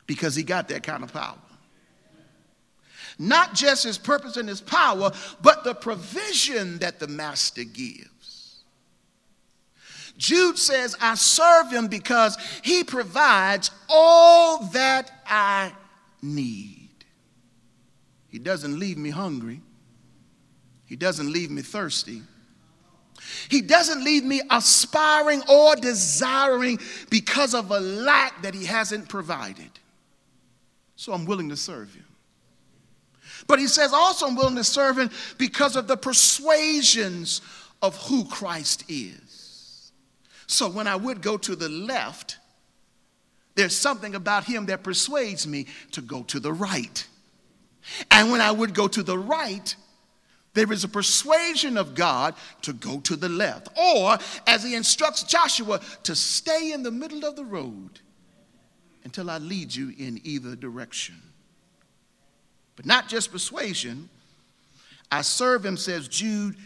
because 0.06 0.34
He 0.34 0.42
got 0.42 0.68
that 0.68 0.82
kind 0.82 1.02
of 1.02 1.12
power 1.12 1.36
not 3.20 3.54
just 3.54 3.84
his 3.84 3.98
purpose 3.98 4.38
and 4.38 4.48
his 4.48 4.62
power, 4.62 5.12
but 5.42 5.62
the 5.62 5.74
provision 5.74 6.78
that 6.78 6.98
the 6.98 7.06
master 7.06 7.64
gives. 7.64 8.62
Jude 10.16 10.58
says, 10.58 10.96
I 11.00 11.14
serve 11.14 11.70
him 11.70 11.86
because 11.86 12.36
he 12.62 12.82
provides 12.82 13.70
all 13.88 14.64
that 14.68 15.10
I 15.26 15.72
need. 16.22 16.88
He 18.28 18.38
doesn't 18.38 18.78
leave 18.78 18.96
me 18.96 19.10
hungry, 19.10 19.60
he 20.86 20.96
doesn't 20.96 21.30
leave 21.30 21.50
me 21.50 21.62
thirsty. 21.62 22.22
He 23.50 23.60
doesn't 23.60 24.02
leave 24.02 24.24
me 24.24 24.40
aspiring 24.50 25.42
or 25.48 25.76
desiring 25.76 26.80
because 27.10 27.54
of 27.54 27.70
a 27.70 27.78
lack 27.78 28.42
that 28.42 28.54
he 28.54 28.64
hasn't 28.64 29.10
provided. 29.10 29.70
So 30.96 31.12
I'm 31.12 31.26
willing 31.26 31.50
to 31.50 31.56
serve 31.56 31.94
him. 31.94 32.06
But 33.46 33.58
he 33.58 33.66
says 33.66 33.92
also, 33.92 34.26
I'm 34.26 34.36
willing 34.36 34.56
to 34.56 34.64
serve 34.64 34.98
him 34.98 35.10
because 35.38 35.76
of 35.76 35.86
the 35.86 35.96
persuasions 35.96 37.40
of 37.82 37.96
who 38.08 38.24
Christ 38.26 38.84
is. 38.88 39.92
So 40.46 40.68
when 40.68 40.86
I 40.86 40.96
would 40.96 41.22
go 41.22 41.36
to 41.36 41.54
the 41.54 41.68
left, 41.68 42.38
there's 43.54 43.76
something 43.76 44.14
about 44.14 44.44
him 44.44 44.66
that 44.66 44.82
persuades 44.82 45.46
me 45.46 45.66
to 45.92 46.00
go 46.00 46.22
to 46.24 46.40
the 46.40 46.52
right. 46.52 47.06
And 48.10 48.30
when 48.30 48.40
I 48.40 48.50
would 48.50 48.74
go 48.74 48.88
to 48.88 49.02
the 49.02 49.18
right, 49.18 49.74
there 50.54 50.72
is 50.72 50.84
a 50.84 50.88
persuasion 50.88 51.78
of 51.78 51.94
God 51.94 52.34
to 52.62 52.72
go 52.72 53.00
to 53.00 53.16
the 53.16 53.28
left. 53.28 53.68
Or, 53.78 54.18
as 54.46 54.64
he 54.64 54.74
instructs 54.74 55.22
Joshua, 55.22 55.80
to 56.02 56.14
stay 56.16 56.72
in 56.72 56.82
the 56.82 56.90
middle 56.90 57.24
of 57.24 57.36
the 57.36 57.44
road 57.44 58.00
until 59.04 59.30
I 59.30 59.38
lead 59.38 59.74
you 59.74 59.94
in 59.96 60.20
either 60.24 60.56
direction. 60.56 61.20
But 62.80 62.86
not 62.86 63.08
just 63.10 63.30
persuasion. 63.30 64.08
I 65.12 65.20
serve 65.20 65.66
him, 65.66 65.76
says 65.76 66.08
Jude, 66.08 66.56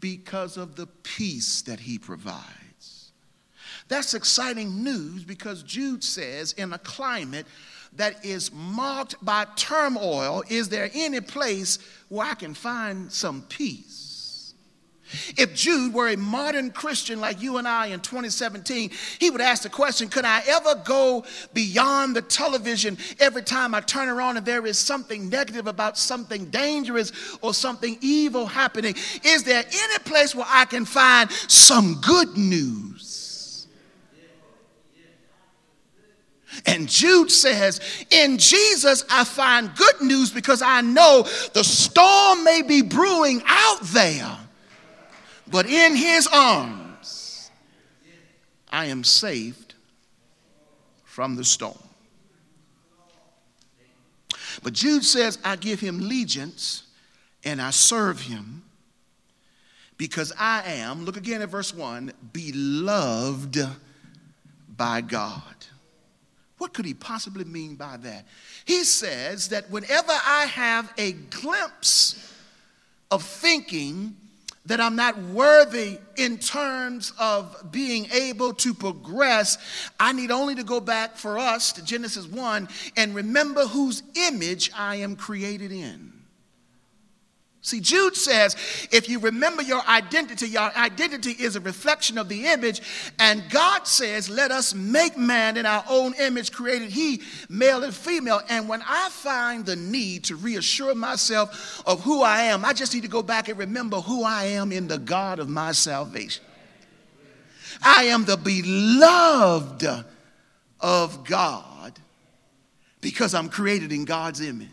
because 0.00 0.58
of 0.58 0.76
the 0.76 0.86
peace 0.86 1.62
that 1.62 1.80
he 1.80 1.98
provides. 1.98 3.12
That's 3.88 4.12
exciting 4.12 4.84
news 4.84 5.24
because 5.24 5.62
Jude 5.62 6.04
says, 6.04 6.52
in 6.52 6.74
a 6.74 6.78
climate 6.78 7.46
that 7.94 8.22
is 8.22 8.52
marked 8.52 9.14
by 9.24 9.46
turmoil, 9.56 10.44
is 10.50 10.68
there 10.68 10.90
any 10.92 11.22
place 11.22 11.78
where 12.10 12.26
I 12.26 12.34
can 12.34 12.52
find 12.52 13.10
some 13.10 13.40
peace? 13.48 14.11
If 15.36 15.54
Jude 15.54 15.92
were 15.92 16.08
a 16.08 16.16
modern 16.16 16.70
Christian 16.70 17.20
like 17.20 17.42
you 17.42 17.58
and 17.58 17.66
I 17.66 17.86
in 17.86 18.00
2017, 18.00 18.90
he 19.18 19.30
would 19.30 19.40
ask 19.40 19.62
the 19.62 19.68
question 19.68 20.08
Could 20.08 20.24
I 20.24 20.42
ever 20.46 20.74
go 20.84 21.24
beyond 21.52 22.16
the 22.16 22.22
television 22.22 22.98
every 23.20 23.42
time 23.42 23.74
I 23.74 23.80
turn 23.80 24.08
around 24.08 24.36
and 24.36 24.46
there 24.46 24.66
is 24.66 24.78
something 24.78 25.28
negative 25.28 25.66
about 25.66 25.98
something 25.98 26.46
dangerous 26.46 27.12
or 27.40 27.54
something 27.54 27.98
evil 28.00 28.46
happening? 28.46 28.94
Is 29.24 29.44
there 29.44 29.64
any 29.66 29.98
place 30.04 30.34
where 30.34 30.46
I 30.48 30.64
can 30.64 30.84
find 30.84 31.30
some 31.30 32.00
good 32.00 32.36
news? 32.36 33.12
And 36.66 36.88
Jude 36.88 37.30
says, 37.30 37.80
In 38.10 38.38
Jesus, 38.38 39.04
I 39.10 39.24
find 39.24 39.74
good 39.74 40.02
news 40.02 40.30
because 40.30 40.62
I 40.62 40.82
know 40.82 41.26
the 41.54 41.64
storm 41.64 42.44
may 42.44 42.62
be 42.62 42.82
brewing 42.82 43.42
out 43.46 43.80
there 43.84 44.38
but 45.52 45.66
in 45.66 45.94
his 45.94 46.26
arms, 46.32 47.50
I 48.70 48.86
am 48.86 49.04
saved 49.04 49.74
from 51.04 51.36
the 51.36 51.44
storm. 51.44 51.78
But 54.62 54.72
Jude 54.72 55.04
says, 55.04 55.38
I 55.44 55.56
give 55.56 55.78
him 55.78 56.00
allegiance 56.00 56.84
and 57.44 57.60
I 57.60 57.70
serve 57.70 58.22
him 58.22 58.62
because 59.98 60.32
I 60.38 60.62
am, 60.64 61.04
look 61.04 61.18
again 61.18 61.42
at 61.42 61.50
verse 61.50 61.74
1, 61.74 62.12
beloved 62.32 63.58
by 64.74 65.02
God. 65.02 65.42
What 66.56 66.72
could 66.72 66.86
he 66.86 66.94
possibly 66.94 67.44
mean 67.44 67.74
by 67.74 67.98
that? 67.98 68.26
He 68.64 68.84
says 68.84 69.48
that 69.48 69.70
whenever 69.70 70.12
I 70.12 70.46
have 70.46 70.92
a 70.96 71.12
glimpse 71.12 72.32
of 73.10 73.22
thinking 73.22 74.16
that 74.66 74.80
I'm 74.80 74.94
not 74.94 75.18
worthy 75.18 75.98
in 76.16 76.38
terms 76.38 77.12
of 77.18 77.72
being 77.72 78.08
able 78.12 78.54
to 78.54 78.72
progress, 78.72 79.58
I 79.98 80.12
need 80.12 80.30
only 80.30 80.54
to 80.54 80.62
go 80.62 80.80
back 80.80 81.16
for 81.16 81.38
us 81.38 81.72
to 81.72 81.84
Genesis 81.84 82.26
1 82.26 82.68
and 82.96 83.14
remember 83.14 83.66
whose 83.66 84.02
image 84.14 84.70
I 84.76 84.96
am 84.96 85.16
created 85.16 85.72
in. 85.72 86.21
See, 87.64 87.78
Jude 87.78 88.16
says, 88.16 88.56
if 88.90 89.08
you 89.08 89.20
remember 89.20 89.62
your 89.62 89.82
identity, 89.86 90.48
your 90.48 90.76
identity 90.76 91.30
is 91.30 91.54
a 91.54 91.60
reflection 91.60 92.18
of 92.18 92.28
the 92.28 92.46
image. 92.46 92.82
And 93.20 93.48
God 93.50 93.86
says, 93.86 94.28
let 94.28 94.50
us 94.50 94.74
make 94.74 95.16
man 95.16 95.56
in 95.56 95.64
our 95.64 95.84
own 95.88 96.12
image, 96.14 96.50
created 96.50 96.90
he, 96.90 97.22
male 97.48 97.84
and 97.84 97.94
female. 97.94 98.40
And 98.48 98.68
when 98.68 98.82
I 98.82 99.08
find 99.10 99.64
the 99.64 99.76
need 99.76 100.24
to 100.24 100.34
reassure 100.34 100.96
myself 100.96 101.80
of 101.86 102.02
who 102.02 102.22
I 102.22 102.42
am, 102.42 102.64
I 102.64 102.72
just 102.72 102.94
need 102.94 103.02
to 103.02 103.08
go 103.08 103.22
back 103.22 103.48
and 103.48 103.56
remember 103.56 104.00
who 104.00 104.24
I 104.24 104.46
am 104.46 104.72
in 104.72 104.88
the 104.88 104.98
God 104.98 105.38
of 105.38 105.48
my 105.48 105.70
salvation. 105.70 106.44
I 107.80 108.04
am 108.06 108.24
the 108.24 108.36
beloved 108.36 110.04
of 110.80 111.24
God 111.24 111.92
because 113.00 113.34
I'm 113.34 113.48
created 113.48 113.92
in 113.92 114.04
God's 114.04 114.40
image. 114.40 114.68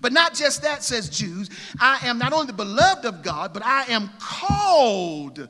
But 0.00 0.12
not 0.12 0.34
just 0.34 0.62
that, 0.62 0.82
says 0.82 1.08
Jews. 1.08 1.50
I 1.80 2.06
am 2.06 2.18
not 2.18 2.32
only 2.32 2.46
the 2.46 2.52
beloved 2.52 3.04
of 3.04 3.22
God, 3.22 3.52
but 3.52 3.64
I 3.64 3.84
am 3.84 4.10
called 4.18 5.48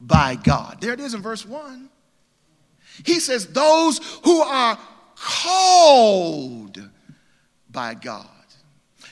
by 0.00 0.36
God. 0.36 0.78
There 0.80 0.92
it 0.92 1.00
is 1.00 1.14
in 1.14 1.22
verse 1.22 1.44
1. 1.44 1.88
He 3.04 3.20
says, 3.20 3.46
Those 3.46 4.00
who 4.24 4.40
are 4.40 4.78
called 5.16 6.80
by 7.70 7.94
God. 7.94 8.26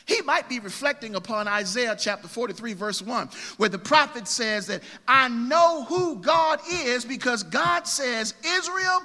He 0.06 0.22
might 0.22 0.48
be 0.48 0.60
reflecting 0.60 1.16
upon 1.16 1.48
Isaiah 1.48 1.96
chapter 1.98 2.28
43, 2.28 2.74
verse 2.74 3.02
1, 3.02 3.28
where 3.56 3.68
the 3.68 3.78
prophet 3.78 4.28
says 4.28 4.68
that 4.68 4.82
I 5.06 5.28
know 5.28 5.84
who 5.84 6.16
God 6.22 6.60
is 6.70 7.04
because 7.04 7.42
God 7.42 7.88
says, 7.88 8.34
Israel, 8.44 9.02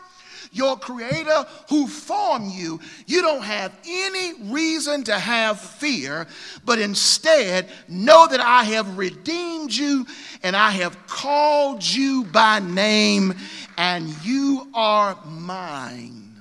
your 0.51 0.77
creator 0.77 1.45
who 1.69 1.87
formed 1.87 2.51
you, 2.51 2.79
you 3.07 3.21
don't 3.21 3.43
have 3.43 3.73
any 3.85 4.51
reason 4.51 5.03
to 5.05 5.17
have 5.17 5.59
fear, 5.59 6.27
but 6.65 6.79
instead 6.79 7.67
know 7.87 8.27
that 8.27 8.41
I 8.41 8.63
have 8.65 8.97
redeemed 8.97 9.73
you 9.73 10.05
and 10.43 10.55
I 10.55 10.71
have 10.71 11.07
called 11.07 11.83
you 11.83 12.25
by 12.25 12.59
name, 12.59 13.33
and 13.77 14.13
you 14.23 14.67
are 14.73 15.17
mine. 15.25 16.35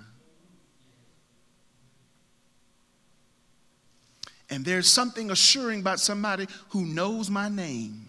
And 4.51 4.65
there's 4.65 4.89
something 4.89 5.31
assuring 5.31 5.81
about 5.81 6.01
somebody 6.01 6.49
who 6.71 6.85
knows 6.85 7.31
my 7.31 7.49
name. 7.49 8.07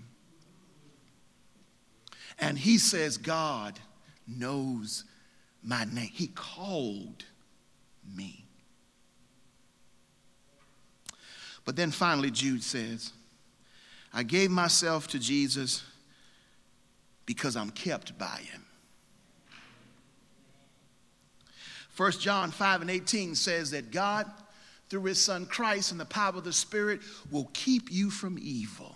And 2.39 2.57
he 2.57 2.79
says, 2.79 3.17
God 3.17 3.79
knows 4.27 5.03
my 5.63 5.85
name. 5.85 6.09
He 6.11 6.27
called 6.27 7.23
me. 8.15 8.45
But 11.63 11.75
then 11.75 11.91
finally, 11.91 12.31
Jude 12.31 12.63
says, 12.63 13.11
I 14.13 14.23
gave 14.23 14.49
myself 14.51 15.07
to 15.09 15.19
Jesus 15.19 15.83
because 17.25 17.55
I'm 17.55 17.69
kept 17.69 18.17
by 18.17 18.41
him. 18.51 18.65
1 21.95 22.11
John 22.13 22.51
5 22.51 22.81
and 22.81 22.89
18 22.89 23.35
says 23.35 23.71
that 23.71 23.91
God 23.91 24.25
through 24.89 25.03
his 25.03 25.21
son 25.21 25.45
Christ 25.45 25.91
and 25.91 25.99
the 26.01 26.05
power 26.05 26.35
of 26.35 26.43
the 26.43 26.51
Spirit 26.51 26.99
will 27.31 27.49
keep 27.53 27.89
you 27.89 28.09
from 28.09 28.37
evil. 28.41 28.95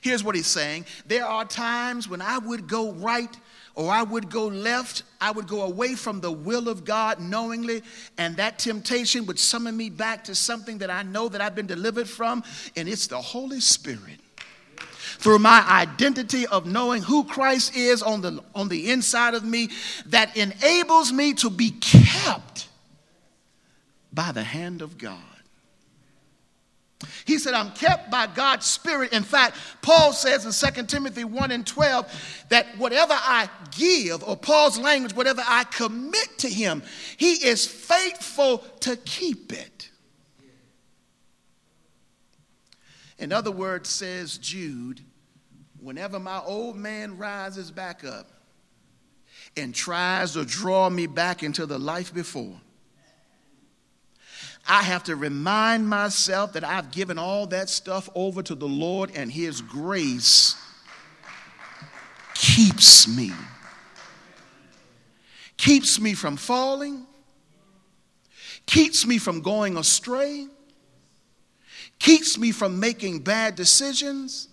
Here's 0.00 0.24
what 0.24 0.34
he's 0.34 0.48
saying 0.48 0.86
there 1.06 1.24
are 1.24 1.44
times 1.44 2.08
when 2.08 2.20
I 2.20 2.38
would 2.38 2.66
go 2.66 2.92
right 2.92 3.36
or 3.78 3.92
I 3.92 4.02
would 4.02 4.28
go 4.28 4.48
left, 4.48 5.04
I 5.20 5.30
would 5.30 5.46
go 5.46 5.62
away 5.62 5.94
from 5.94 6.20
the 6.20 6.32
will 6.32 6.68
of 6.68 6.84
God 6.84 7.20
knowingly, 7.20 7.84
and 8.18 8.36
that 8.36 8.58
temptation 8.58 9.24
would 9.26 9.38
summon 9.38 9.76
me 9.76 9.88
back 9.88 10.24
to 10.24 10.34
something 10.34 10.78
that 10.78 10.90
I 10.90 11.04
know 11.04 11.28
that 11.28 11.40
I've 11.40 11.54
been 11.54 11.68
delivered 11.68 12.08
from, 12.08 12.42
and 12.76 12.88
it's 12.88 13.06
the 13.06 13.20
Holy 13.20 13.60
Spirit. 13.60 14.18
Through 15.18 15.38
my 15.38 15.64
identity 15.68 16.44
of 16.48 16.66
knowing 16.66 17.02
who 17.02 17.22
Christ 17.22 17.76
is 17.76 18.02
on 18.02 18.20
the, 18.20 18.42
on 18.52 18.68
the 18.68 18.90
inside 18.90 19.34
of 19.34 19.44
me, 19.44 19.68
that 20.06 20.36
enables 20.36 21.12
me 21.12 21.34
to 21.34 21.48
be 21.48 21.70
kept 21.70 22.66
by 24.12 24.32
the 24.32 24.42
hand 24.42 24.82
of 24.82 24.98
God. 24.98 25.22
He 27.24 27.38
said, 27.38 27.54
I'm 27.54 27.70
kept 27.72 28.10
by 28.10 28.26
God's 28.26 28.66
Spirit. 28.66 29.12
In 29.12 29.22
fact, 29.22 29.56
Paul 29.82 30.12
says 30.12 30.44
in 30.44 30.72
2 30.74 30.82
Timothy 30.84 31.24
1 31.24 31.50
and 31.52 31.66
12 31.66 32.44
that 32.48 32.66
whatever 32.76 33.14
I 33.14 33.48
give, 33.70 34.24
or 34.24 34.36
Paul's 34.36 34.78
language, 34.78 35.14
whatever 35.14 35.42
I 35.46 35.64
commit 35.64 36.38
to 36.38 36.48
him, 36.48 36.82
he 37.16 37.34
is 37.34 37.66
faithful 37.66 38.58
to 38.80 38.96
keep 38.96 39.52
it. 39.52 39.90
In 43.18 43.32
other 43.32 43.50
words, 43.52 43.88
says 43.88 44.38
Jude, 44.38 45.00
whenever 45.80 46.18
my 46.18 46.40
old 46.40 46.76
man 46.76 47.16
rises 47.16 47.70
back 47.70 48.04
up 48.04 48.28
and 49.56 49.74
tries 49.74 50.32
to 50.32 50.44
draw 50.44 50.88
me 50.90 51.06
back 51.06 51.42
into 51.42 51.66
the 51.66 51.78
life 51.78 52.12
before, 52.12 52.60
I 54.68 54.82
have 54.82 55.04
to 55.04 55.16
remind 55.16 55.88
myself 55.88 56.52
that 56.52 56.62
I've 56.62 56.90
given 56.90 57.18
all 57.18 57.46
that 57.46 57.70
stuff 57.70 58.10
over 58.14 58.42
to 58.42 58.54
the 58.54 58.68
Lord, 58.68 59.10
and 59.14 59.32
His 59.32 59.62
grace 59.62 60.56
keeps 62.34 63.08
me. 63.08 63.32
Keeps 65.56 65.98
me 65.98 66.14
from 66.14 66.36
falling, 66.36 67.04
keeps 68.66 69.04
me 69.04 69.18
from 69.18 69.40
going 69.40 69.76
astray, 69.76 70.46
keeps 71.98 72.38
me 72.38 72.52
from 72.52 72.78
making 72.78 73.20
bad 73.20 73.56
decisions, 73.56 74.48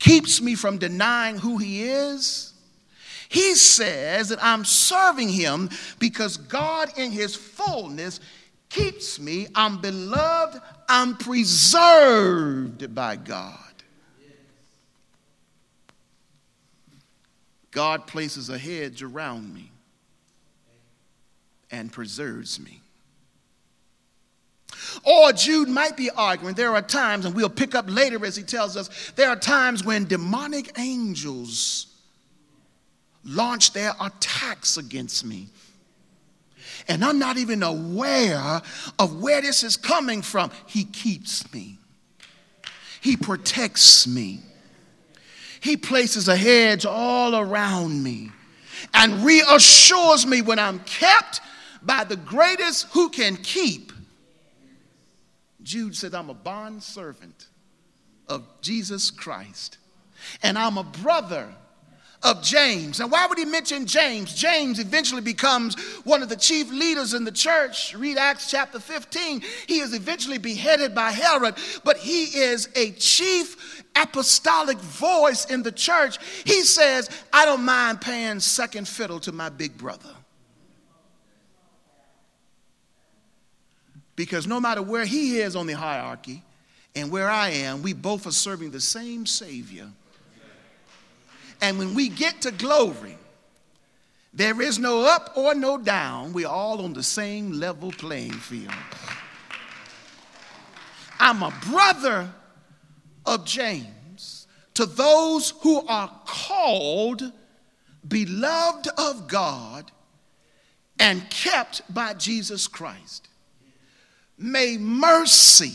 keeps 0.00 0.40
me 0.40 0.56
from 0.56 0.78
denying 0.78 1.38
who 1.38 1.58
He 1.58 1.84
is. 1.84 2.52
He 3.28 3.54
says 3.54 4.30
that 4.30 4.42
I'm 4.42 4.64
serving 4.64 5.28
Him 5.28 5.70
because 6.00 6.36
God, 6.36 6.98
in 6.98 7.12
His 7.12 7.36
fullness, 7.36 8.18
keeps 8.72 9.20
me. 9.20 9.46
I'm 9.54 9.80
beloved. 9.80 10.60
I'm 10.88 11.16
preserved 11.16 12.94
by 12.94 13.16
God. 13.16 13.58
God 17.70 18.06
places 18.06 18.50
a 18.50 18.58
hedge 18.58 19.02
around 19.02 19.54
me 19.54 19.70
and 21.70 21.90
preserves 21.90 22.60
me. 22.60 22.80
Or 25.04 25.32
Jude 25.32 25.68
might 25.68 25.96
be 25.96 26.10
arguing 26.10 26.54
there 26.54 26.74
are 26.74 26.82
times, 26.82 27.24
and 27.24 27.34
we'll 27.34 27.48
pick 27.48 27.74
up 27.74 27.86
later 27.88 28.24
as 28.26 28.36
he 28.36 28.42
tells 28.42 28.76
us, 28.76 29.12
there 29.16 29.30
are 29.30 29.36
times 29.36 29.84
when 29.84 30.04
demonic 30.04 30.78
angels 30.78 31.86
launch 33.24 33.72
their 33.72 33.92
attacks 34.00 34.76
against 34.76 35.24
me 35.24 35.48
and 36.88 37.04
I'm 37.04 37.18
not 37.18 37.36
even 37.36 37.62
aware 37.62 38.60
of 38.98 39.20
where 39.20 39.40
this 39.40 39.62
is 39.62 39.76
coming 39.76 40.22
from. 40.22 40.50
He 40.66 40.84
keeps 40.84 41.52
me, 41.52 41.78
He 43.00 43.16
protects 43.16 44.06
me, 44.06 44.40
He 45.60 45.76
places 45.76 46.28
a 46.28 46.36
hedge 46.36 46.86
all 46.86 47.36
around 47.36 48.02
me 48.02 48.30
and 48.94 49.24
reassures 49.24 50.26
me 50.26 50.42
when 50.42 50.58
I'm 50.58 50.80
kept 50.80 51.40
by 51.82 52.04
the 52.04 52.16
greatest 52.16 52.88
who 52.92 53.08
can 53.10 53.36
keep. 53.36 53.92
Jude 55.62 55.96
said, 55.96 56.14
I'm 56.14 56.30
a 56.30 56.34
bond 56.34 56.82
servant 56.82 57.48
of 58.28 58.44
Jesus 58.60 59.10
Christ, 59.10 59.78
and 60.42 60.58
I'm 60.58 60.78
a 60.78 60.84
brother 60.84 61.54
of 62.22 62.42
James. 62.42 63.00
And 63.00 63.10
why 63.10 63.26
would 63.26 63.38
he 63.38 63.44
mention 63.44 63.86
James? 63.86 64.34
James 64.34 64.78
eventually 64.78 65.20
becomes 65.20 65.74
one 66.04 66.22
of 66.22 66.28
the 66.28 66.36
chief 66.36 66.70
leaders 66.70 67.14
in 67.14 67.24
the 67.24 67.32
church. 67.32 67.94
Read 67.94 68.16
Acts 68.16 68.50
chapter 68.50 68.78
15. 68.78 69.42
He 69.66 69.80
is 69.80 69.94
eventually 69.94 70.38
beheaded 70.38 70.94
by 70.94 71.10
Herod, 71.10 71.56
but 71.84 71.96
he 71.96 72.24
is 72.24 72.68
a 72.76 72.92
chief 72.92 73.84
apostolic 73.96 74.78
voice 74.78 75.46
in 75.46 75.62
the 75.62 75.72
church. 75.72 76.18
He 76.44 76.62
says, 76.62 77.10
I 77.32 77.44
don't 77.44 77.64
mind 77.64 78.00
paying 78.00 78.40
second 78.40 78.86
fiddle 78.86 79.20
to 79.20 79.32
my 79.32 79.48
big 79.48 79.76
brother. 79.76 80.10
Because 84.14 84.46
no 84.46 84.60
matter 84.60 84.82
where 84.82 85.04
he 85.04 85.38
is 85.38 85.56
on 85.56 85.66
the 85.66 85.72
hierarchy 85.72 86.42
and 86.94 87.10
where 87.10 87.30
I 87.30 87.48
am, 87.50 87.82
we 87.82 87.92
both 87.92 88.26
are 88.26 88.32
serving 88.32 88.70
the 88.70 88.80
same 88.80 89.26
Savior. 89.26 89.88
And 91.62 91.78
when 91.78 91.94
we 91.94 92.08
get 92.08 92.42
to 92.42 92.50
glory, 92.50 93.16
there 94.34 94.60
is 94.60 94.80
no 94.80 95.06
up 95.06 95.32
or 95.36 95.54
no 95.54 95.78
down. 95.78 96.32
We're 96.32 96.48
all 96.48 96.82
on 96.84 96.92
the 96.92 97.04
same 97.04 97.52
level 97.52 97.92
playing 97.92 98.32
field. 98.32 98.74
I'm 101.20 101.42
a 101.44 101.54
brother 101.70 102.30
of 103.24 103.44
James 103.44 104.48
to 104.74 104.86
those 104.86 105.50
who 105.60 105.86
are 105.86 106.10
called, 106.26 107.30
beloved 108.08 108.88
of 108.98 109.28
God, 109.28 109.92
and 110.98 111.28
kept 111.30 111.82
by 111.94 112.14
Jesus 112.14 112.66
Christ. 112.66 113.28
May 114.36 114.78
mercy, 114.78 115.74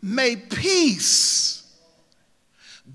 may 0.00 0.36
peace, 0.36 1.55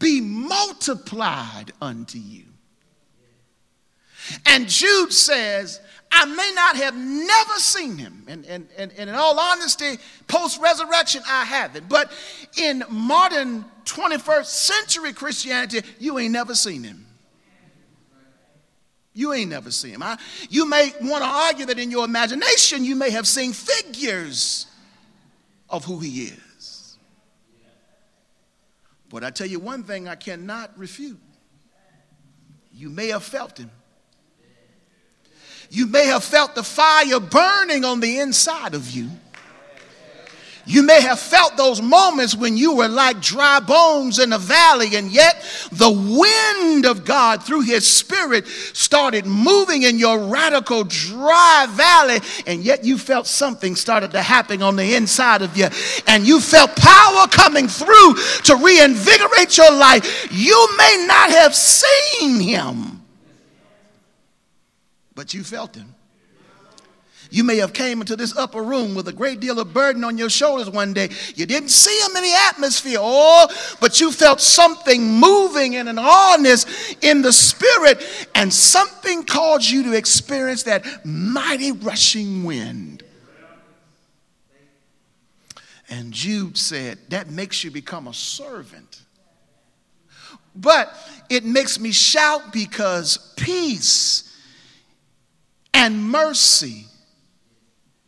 be 0.02 0.20
multiplied 0.20 1.72
unto 1.82 2.18
you. 2.18 2.46
And 4.46 4.68
Jude 4.68 5.14
says, 5.14 5.80
I 6.12 6.26
may 6.26 6.52
not 6.54 6.76
have 6.76 6.96
never 6.96 7.54
seen 7.56 7.98
him. 7.98 8.26
And, 8.28 8.46
and, 8.46 8.68
and, 8.78 8.92
and 8.98 9.10
in 9.10 9.16
all 9.16 9.40
honesty, 9.40 9.98
post 10.28 10.60
resurrection, 10.62 11.22
I 11.28 11.46
haven't. 11.46 11.88
But 11.88 12.12
in 12.58 12.84
modern 12.90 13.64
21st 13.86 14.46
century 14.46 15.14
Christianity, 15.14 15.82
you 16.00 16.20
ain't 16.20 16.34
never 16.34 16.54
seen 16.54 16.84
him. 16.84 17.06
You 19.14 19.34
ain't 19.34 19.50
never 19.50 19.72
seen 19.72 19.96
him. 19.96 20.04
I, 20.04 20.18
you 20.50 20.70
may 20.70 20.92
want 21.02 21.24
to 21.24 21.30
argue 21.30 21.66
that 21.66 21.80
in 21.80 21.92
your 21.92 22.06
imagination, 22.06 22.86
you 22.86 22.96
may 22.96 23.10
have 23.10 23.28
seen 23.28 23.52
figures 23.54 24.68
of 25.70 25.86
who 25.86 26.00
he 26.00 26.26
is. 26.26 26.51
But 29.12 29.26
I 29.26 29.30
tell 29.30 29.48
you 29.48 29.60
one 29.60 29.84
thing 29.84 30.08
I 30.08 30.16
cannot 30.16 30.78
refute. 30.78 31.20
You 32.72 32.90
may 32.90 33.10
have 33.10 33.24
felt 33.24 33.58
him. 33.58 33.70
You 35.70 35.86
may 35.86 36.08
have 36.08 36.24
felt 36.24 36.56
the 36.56 36.64
fire 36.64 37.20
burning 37.20 37.84
on 37.84 38.00
the 38.00 38.20
inside 38.20 38.74
of 38.74 38.90
you. 38.90 39.10
You 40.66 40.84
may 40.84 41.02
have 41.02 41.20
felt 41.20 41.58
those 41.58 41.82
moments 41.82 42.36
when 42.36 42.56
you 42.56 42.76
were 42.76 42.88
like 42.88 43.20
dry 43.20 43.60
bones 43.60 44.20
in 44.20 44.32
a 44.32 44.38
valley, 44.38 44.96
and 44.96 45.12
yet 45.12 45.44
the 45.72 45.90
wind 45.90 46.86
of 46.86 47.04
God 47.04 47.44
through 47.44 47.62
His 47.62 47.88
Spirit 47.88 48.48
started 48.48 49.26
moving 49.26 49.84
in 49.84 49.98
your 49.98 50.20
radical 50.20 50.84
dry 50.84 51.68
valley, 51.70 52.20
and 52.46 52.64
yet 52.64 52.84
you 52.86 52.98
felt 52.98 53.28
something 53.28 53.76
started 53.76 54.12
to 54.12 54.22
happen 54.22 54.62
on 54.62 54.76
the 54.76 54.96
inside 54.96 55.42
of 55.42 55.58
you, 55.58 55.68
and 56.08 56.26
you 56.28 56.40
felt 56.40 56.76
power 56.76 57.28
coming 57.28 57.68
through 57.68 58.16
to 58.44 58.56
reinvigorate 58.56 59.58
your 59.58 59.72
life. 59.72 60.28
You 60.32 60.78
may 60.78 61.06
not 61.08 61.32
have 61.32 61.56
seen 61.56 62.40
Him, 62.40 63.02
but 65.16 65.34
you 65.34 65.44
felt 65.44 65.76
Him. 65.76 65.96
You 67.34 67.46
may 67.46 67.56
have 67.58 67.72
came 67.72 68.02
into 68.02 68.18
this 68.18 68.36
upper 68.36 68.62
room 68.62 68.94
with 68.94 69.08
a 69.08 69.14
great 69.14 69.40
deal 69.40 69.58
of 69.58 69.74
burden 69.74 70.04
on 70.04 70.18
your 70.18 70.30
shoulders 70.30 70.70
one 70.70 70.92
day. 70.92 71.10
You 71.34 71.46
didn't 71.46 71.70
see 71.70 71.98
him 72.02 72.18
in 72.18 72.24
the 72.24 72.38
atmosphere, 72.50 72.98
oh, 73.00 73.48
but 73.80 74.02
you 74.02 74.12
felt 74.12 74.42
something 74.42 75.02
moving 75.18 75.78
and 75.78 75.88
an 75.88 75.98
awness 75.98 76.94
in 77.02 77.22
the 77.22 77.32
spirit, 77.32 78.04
and 78.36 78.54
something 78.54 79.24
caused 79.24 79.70
you 79.70 79.84
to 79.84 79.94
experience 79.94 80.64
that 80.64 80.86
mighty 81.06 81.72
rushing 81.72 82.44
wind. 82.44 83.04
And 85.90 86.12
Jude 86.12 86.58
said, 86.58 86.98
that 87.10 87.30
makes 87.30 87.64
you 87.64 87.72
become 87.72 88.08
a 88.08 88.14
servant. 88.14 89.04
But 90.54 90.94
it 91.30 91.46
makes 91.46 91.80
me 91.80 91.94
shout 91.94 92.52
because 92.52 93.34
peace 93.38 94.38
and 95.74 96.04
mercy 96.04 96.88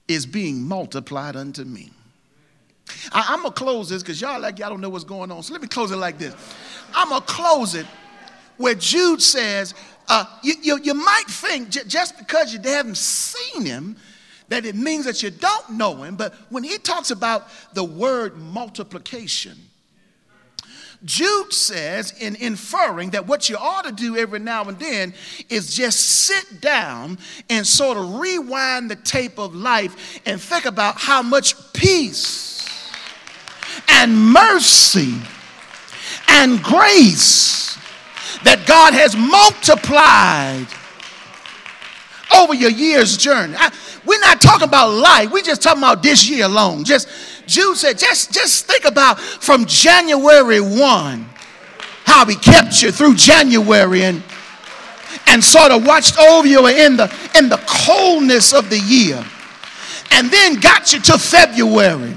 is 0.08 0.26
being 0.26 0.62
multiplied 0.62 1.36
unto 1.36 1.64
me. 1.64 1.92
I, 3.12 3.34
am 3.34 3.44
gonna 3.44 3.54
close 3.54 3.90
this 3.90 4.04
because 4.04 4.20
y'all 4.20 4.40
like 4.40 4.60
y'all 4.60 4.70
don't 4.70 4.82
know 4.82 4.90
what's 4.90 5.04
going 5.04 5.32
on. 5.32 5.42
So 5.44 5.54
let 5.54 5.62
me 5.62 5.68
close 5.68 5.92
it 5.92 5.98
like 5.98 6.18
this. 6.18 6.36
I'm 6.94 7.10
gonna 7.10 7.22
close 7.22 7.76
it 7.76 7.86
where 8.58 8.76
Jude 8.76 9.22
says, 9.22 9.74
uh, 10.10 10.26
you, 10.44 10.54
you, 10.62 10.80
you, 10.84 10.94
might 10.94 11.24
think 11.28 11.70
j- 11.70 11.84
just 11.88 12.18
because 12.18 12.54
you 12.54 12.60
haven't 12.60 12.98
seen 12.98 13.66
him 13.66 13.96
that 14.50 14.66
it 14.66 14.76
means 14.76 15.06
that 15.06 15.24
you 15.24 15.32
don't 15.32 15.72
know 15.72 16.04
him, 16.04 16.16
but 16.16 16.34
when 16.50 16.64
he 16.64 16.78
talks 16.78 17.10
about 17.10 17.48
the 17.74 17.84
word 17.84 18.38
multiplication, 18.38 19.58
Jude 21.06 21.52
says, 21.52 22.14
in 22.20 22.36
inferring 22.38 23.10
that 23.12 23.28
what 23.28 23.50
you 23.50 23.58
ought 23.58 23.86
to 23.86 23.92
do 23.92 24.16
every 24.16 24.40
now 24.40 24.64
and 24.64 24.80
then 24.80 25.14
is 25.50 25.76
just 25.76 26.00
sit 26.00 26.62
down 26.62 27.18
and 27.50 27.68
sort 27.68 27.98
of 27.98 28.16
rewind 28.16 28.90
the 28.90 28.96
tape 28.96 29.38
of 29.38 29.54
life 29.54 30.20
and 30.26 30.42
think 30.42 30.66
about 30.66 30.96
how 30.98 31.22
much 31.22 31.56
peace 31.74 32.90
and 33.90 34.18
mercy 34.18 35.16
and 36.30 36.62
grace 36.64 37.78
that 38.44 38.66
God 38.66 38.94
has 38.94 39.16
multiplied 39.16 40.68
over 42.34 42.54
your 42.54 42.72
year's 42.72 43.18
journey. 43.18 43.56
I, 43.58 43.72
we're 44.06 44.20
not 44.20 44.42
talking 44.42 44.68
about 44.68 44.92
life, 44.92 45.32
we're 45.32 45.44
just 45.44 45.62
talking 45.62 45.82
about 45.82 46.04
this 46.04 46.30
year 46.30 46.46
alone. 46.46 46.84
Just 46.84 47.08
Jude 47.46 47.78
said, 47.78 47.98
just, 47.98 48.34
just 48.34 48.66
think 48.66 48.86
about 48.86 49.20
from 49.20 49.66
January 49.66 50.62
1, 50.62 51.26
how 52.06 52.26
he 52.26 52.36
kept 52.36 52.82
you 52.82 52.92
through 52.92 53.16
January 53.16 54.04
and, 54.04 54.24
and 55.28 55.44
sort 55.44 55.72
of 55.72 55.86
watched 55.86 56.18
over 56.20 56.48
you 56.48 56.68
in 56.68 56.98
the, 56.98 57.14
in 57.38 57.50
the 57.50 57.62
coldness 57.68 58.54
of 58.54 58.70
the 58.70 58.80
year. 58.80 59.24
And 60.12 60.30
then 60.30 60.60
got 60.60 60.94
you 60.94 61.00
to 61.00 61.18
February 61.18 62.16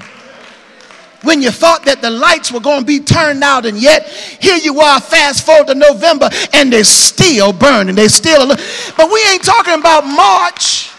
when 1.22 1.42
you 1.42 1.50
thought 1.50 1.84
that 1.84 2.00
the 2.00 2.10
lights 2.10 2.52
were 2.52 2.60
going 2.60 2.80
to 2.80 2.86
be 2.86 3.00
turned 3.00 3.42
out, 3.42 3.66
and 3.66 3.76
yet 3.78 4.08
here 4.08 4.56
you 4.56 4.80
are, 4.80 5.00
fast 5.00 5.44
forward 5.44 5.66
to 5.66 5.74
November, 5.74 6.30
and 6.52 6.72
they're 6.72 6.84
still 6.84 7.52
burning. 7.52 7.96
They 7.96 8.08
still, 8.08 8.46
but 8.46 9.10
we 9.10 9.24
ain't 9.32 9.42
talking 9.42 9.74
about 9.74 10.06
March 10.06 10.90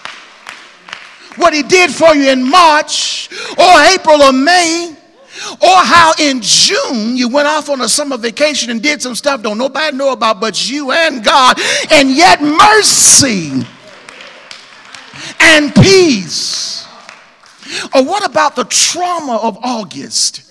what 1.38 1.54
he 1.54 1.64
did 1.64 1.92
for 1.92 2.16
you 2.16 2.30
in 2.30 2.50
March 2.50 3.30
or 3.58 3.82
April 3.94 4.22
or 4.22 4.34
May. 4.34 4.94
Or 5.62 5.78
how 5.78 6.14
in 6.20 6.42
June 6.42 7.16
you 7.16 7.30
went 7.30 7.48
off 7.48 7.70
on 7.70 7.82
a 7.82 7.88
summer 7.88 8.18
vacation 8.18 8.72
and 8.72 8.82
did 8.82 9.04
some 9.04 9.14
stuff 9.14 9.44
don't 9.44 9.60
nobody 9.60 9.96
know 9.96 10.12
about 10.12 10.42
but 10.42 10.68
you 10.68 10.92
and 10.92 11.24
God, 11.24 11.60
and 11.92 12.10
yet 12.10 12.42
mercy 12.42 13.52
and 15.40 15.76
peace. 15.76 16.88
Or 17.94 18.04
what 18.04 18.26
about 18.26 18.56
the 18.56 18.64
trauma 18.64 19.38
of 19.38 19.58
August? 19.64 20.47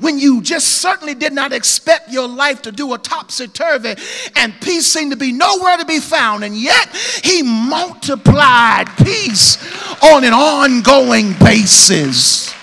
When 0.00 0.18
you 0.18 0.42
just 0.42 0.66
certainly 0.66 1.14
did 1.14 1.32
not 1.32 1.52
expect 1.52 2.10
your 2.10 2.28
life 2.28 2.62
to 2.62 2.72
do 2.72 2.92
a 2.94 2.98
topsy 2.98 3.48
turvy 3.48 3.94
and 4.36 4.52
peace 4.60 4.86
seemed 4.86 5.12
to 5.12 5.16
be 5.16 5.32
nowhere 5.32 5.76
to 5.76 5.84
be 5.84 6.00
found. 6.00 6.44
And 6.44 6.56
yet 6.56 6.94
he 7.24 7.42
multiplied 7.42 8.88
peace 8.96 9.56
on 10.02 10.24
an 10.24 10.32
ongoing 10.32 11.34
basis. 11.38 12.54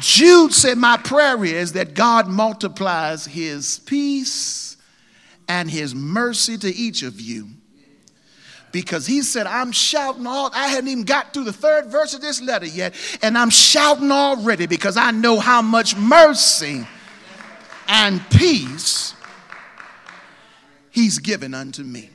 Jude 0.00 0.52
said, 0.52 0.78
My 0.78 0.96
prayer 0.96 1.44
is 1.44 1.72
that 1.74 1.94
God 1.94 2.26
multiplies 2.26 3.26
his 3.26 3.78
peace 3.80 4.76
and 5.48 5.70
his 5.70 5.94
mercy 5.94 6.58
to 6.58 6.68
each 6.74 7.02
of 7.02 7.20
you 7.20 7.48
because 8.72 9.06
he 9.06 9.22
said, 9.22 9.46
I'm 9.46 9.70
shouting 9.70 10.26
all, 10.26 10.50
I 10.54 10.68
hadn't 10.68 10.88
even 10.88 11.04
got 11.04 11.32
through 11.32 11.44
the 11.44 11.52
third 11.52 11.86
verse 11.86 12.14
of 12.14 12.20
this 12.20 12.40
letter 12.40 12.66
yet, 12.66 12.94
and 13.22 13.36
I'm 13.38 13.50
shouting 13.50 14.10
already 14.10 14.66
because 14.66 14.96
I 14.96 15.10
know 15.10 15.38
how 15.38 15.62
much 15.62 15.96
mercy 15.96 16.86
and 17.86 18.20
peace 18.30 19.14
he's 20.90 21.18
given 21.18 21.54
unto 21.54 21.82
me. 21.82 22.10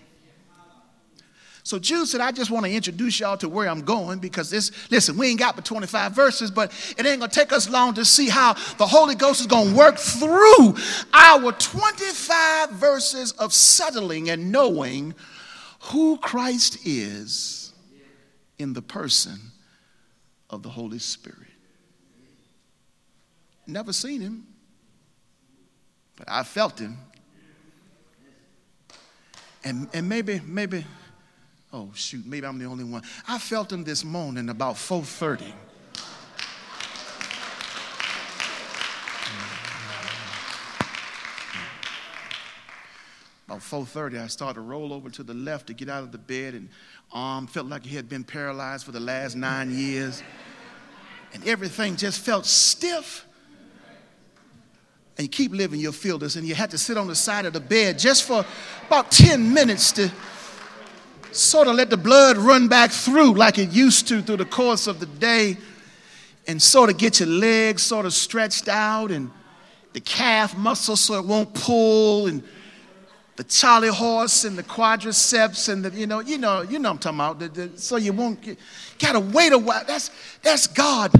So 1.68 1.78
Jude 1.78 2.08
said, 2.08 2.22
I 2.22 2.32
just 2.32 2.50
want 2.50 2.66
to 2.66 2.72
introduce 2.72 3.20
y'all 3.20 3.36
to 3.40 3.50
where 3.50 3.68
I'm 3.68 3.82
going 3.82 4.20
because 4.20 4.50
this, 4.50 4.72
listen, 4.90 5.18
we 5.18 5.28
ain't 5.28 5.40
got 5.40 5.58
but 5.58 5.66
25 5.66 6.14
verses, 6.14 6.50
but 6.50 6.72
it 6.98 7.06
ain't 7.06 7.20
going 7.20 7.30
to 7.30 7.40
take 7.40 7.52
us 7.52 7.70
long 7.70 7.94
to 7.96 8.06
see 8.06 8.30
how 8.30 8.54
the 8.78 8.88
Holy 8.88 9.16
Ghost 9.16 9.42
is 9.42 9.48
going 9.48 9.72
to 9.72 9.76
work 9.76 9.98
through 9.98 10.78
our 11.12 11.52
25 11.52 12.72
verses 12.72 13.34
of 13.34 13.52
settling 13.52 14.30
and 14.30 14.50
knowing 14.50 15.14
who 15.88 16.18
Christ 16.18 16.80
is 16.86 17.74
in 18.60 18.74
the 18.74 18.82
person 18.82 19.40
of 20.50 20.64
the 20.64 20.70
Holy 20.70 21.00
Spirit. 21.00 21.38
Never 23.66 23.94
seen 23.94 24.22
him, 24.22 24.48
but 26.16 26.28
I 26.30 26.44
felt 26.44 26.80
him. 26.80 26.98
And, 29.64 29.90
and 29.94 30.08
maybe, 30.08 30.42
maybe, 30.46 30.86
oh 31.74 31.92
shoot, 31.94 32.26
maybe 32.26 32.48
I'm 32.48 32.58
the 32.58 32.66
only 32.66 32.86
one. 32.86 33.04
I 33.28 33.38
felt 33.38 33.72
him 33.72 33.84
this 33.84 34.06
morning 34.06 34.50
about 34.50 34.78
430. 34.78 35.54
About 43.58 43.88
4:30, 43.88 44.20
I 44.24 44.28
started 44.28 44.54
to 44.56 44.62
roll 44.62 44.94
over 44.94 45.10
to 45.10 45.24
the 45.24 45.34
left 45.34 45.66
to 45.66 45.74
get 45.74 45.90
out 45.90 46.04
of 46.04 46.12
the 46.12 46.20
bed, 46.20 46.54
and 46.54 46.70
arm 47.12 47.48
felt 47.48 47.66
like 47.66 47.84
he 47.84 47.96
had 47.96 48.08
been 48.08 48.24
paralyzed 48.24 48.86
for 48.86 48.92
the 48.92 49.00
last 49.00 49.36
nine 49.36 49.76
years, 49.76 50.22
and 51.34 51.44
everything 51.48 51.96
just 51.96 52.20
felt 52.20 52.46
stiff. 52.46 53.26
And 55.18 55.26
you 55.26 55.28
keep 55.28 55.54
living, 55.54 55.80
you'll 55.80 55.92
feel 55.92 56.20
this, 56.20 56.36
and 56.36 56.48
you 56.48 56.54
had 56.54 56.70
to 56.70 56.78
sit 56.78 56.98
on 56.98 57.08
the 57.08 57.16
side 57.16 57.48
of 57.48 57.54
the 57.54 57.60
bed 57.60 57.98
just 57.98 58.26
for 58.26 58.46
about 58.86 59.10
10 59.10 59.52
minutes 59.52 59.92
to 59.94 60.12
sort 61.32 61.68
of 61.68 61.74
let 61.74 61.90
the 61.90 61.98
blood 61.98 62.38
run 62.38 62.68
back 62.68 62.92
through 62.92 63.34
like 63.34 63.58
it 63.58 63.72
used 63.72 64.08
to 64.10 64.22
through 64.22 64.38
the 64.38 64.46
course 64.46 64.86
of 64.86 65.00
the 65.00 65.08
day, 65.08 65.58
and 66.48 66.62
sort 66.62 66.92
of 66.92 67.00
get 67.00 67.20
your 67.20 67.30
legs 67.30 67.82
sort 67.82 68.06
of 68.06 68.14
stretched 68.14 68.68
out 68.68 69.10
and 69.10 69.32
the 69.94 70.00
calf 70.00 70.56
muscle 70.56 70.96
so 70.96 71.16
it 71.16 71.26
won't 71.26 71.52
pull 71.56 72.28
and 72.28 72.44
the 73.38 73.44
Charlie 73.44 73.90
horse 73.90 74.46
and 74.46 74.58
the 74.58 74.64
quadriceps 74.64 75.70
and 75.72 75.86
the, 75.86 75.92
you 75.92 76.08
know, 76.08 76.22
you 76.22 76.40
know, 76.40 76.64
you 76.64 76.80
know 76.80 76.90
I'm 76.90 76.98
talking 76.98 77.20
about. 77.20 77.80
So 77.80 77.98
you 77.98 78.12
won't 78.12 78.42
get, 78.42 78.58
gotta 78.98 79.20
wait 79.20 79.54
a 79.54 79.58
while. 79.58 79.84
That's, 79.88 80.10
that's 80.42 80.66
God 80.66 81.12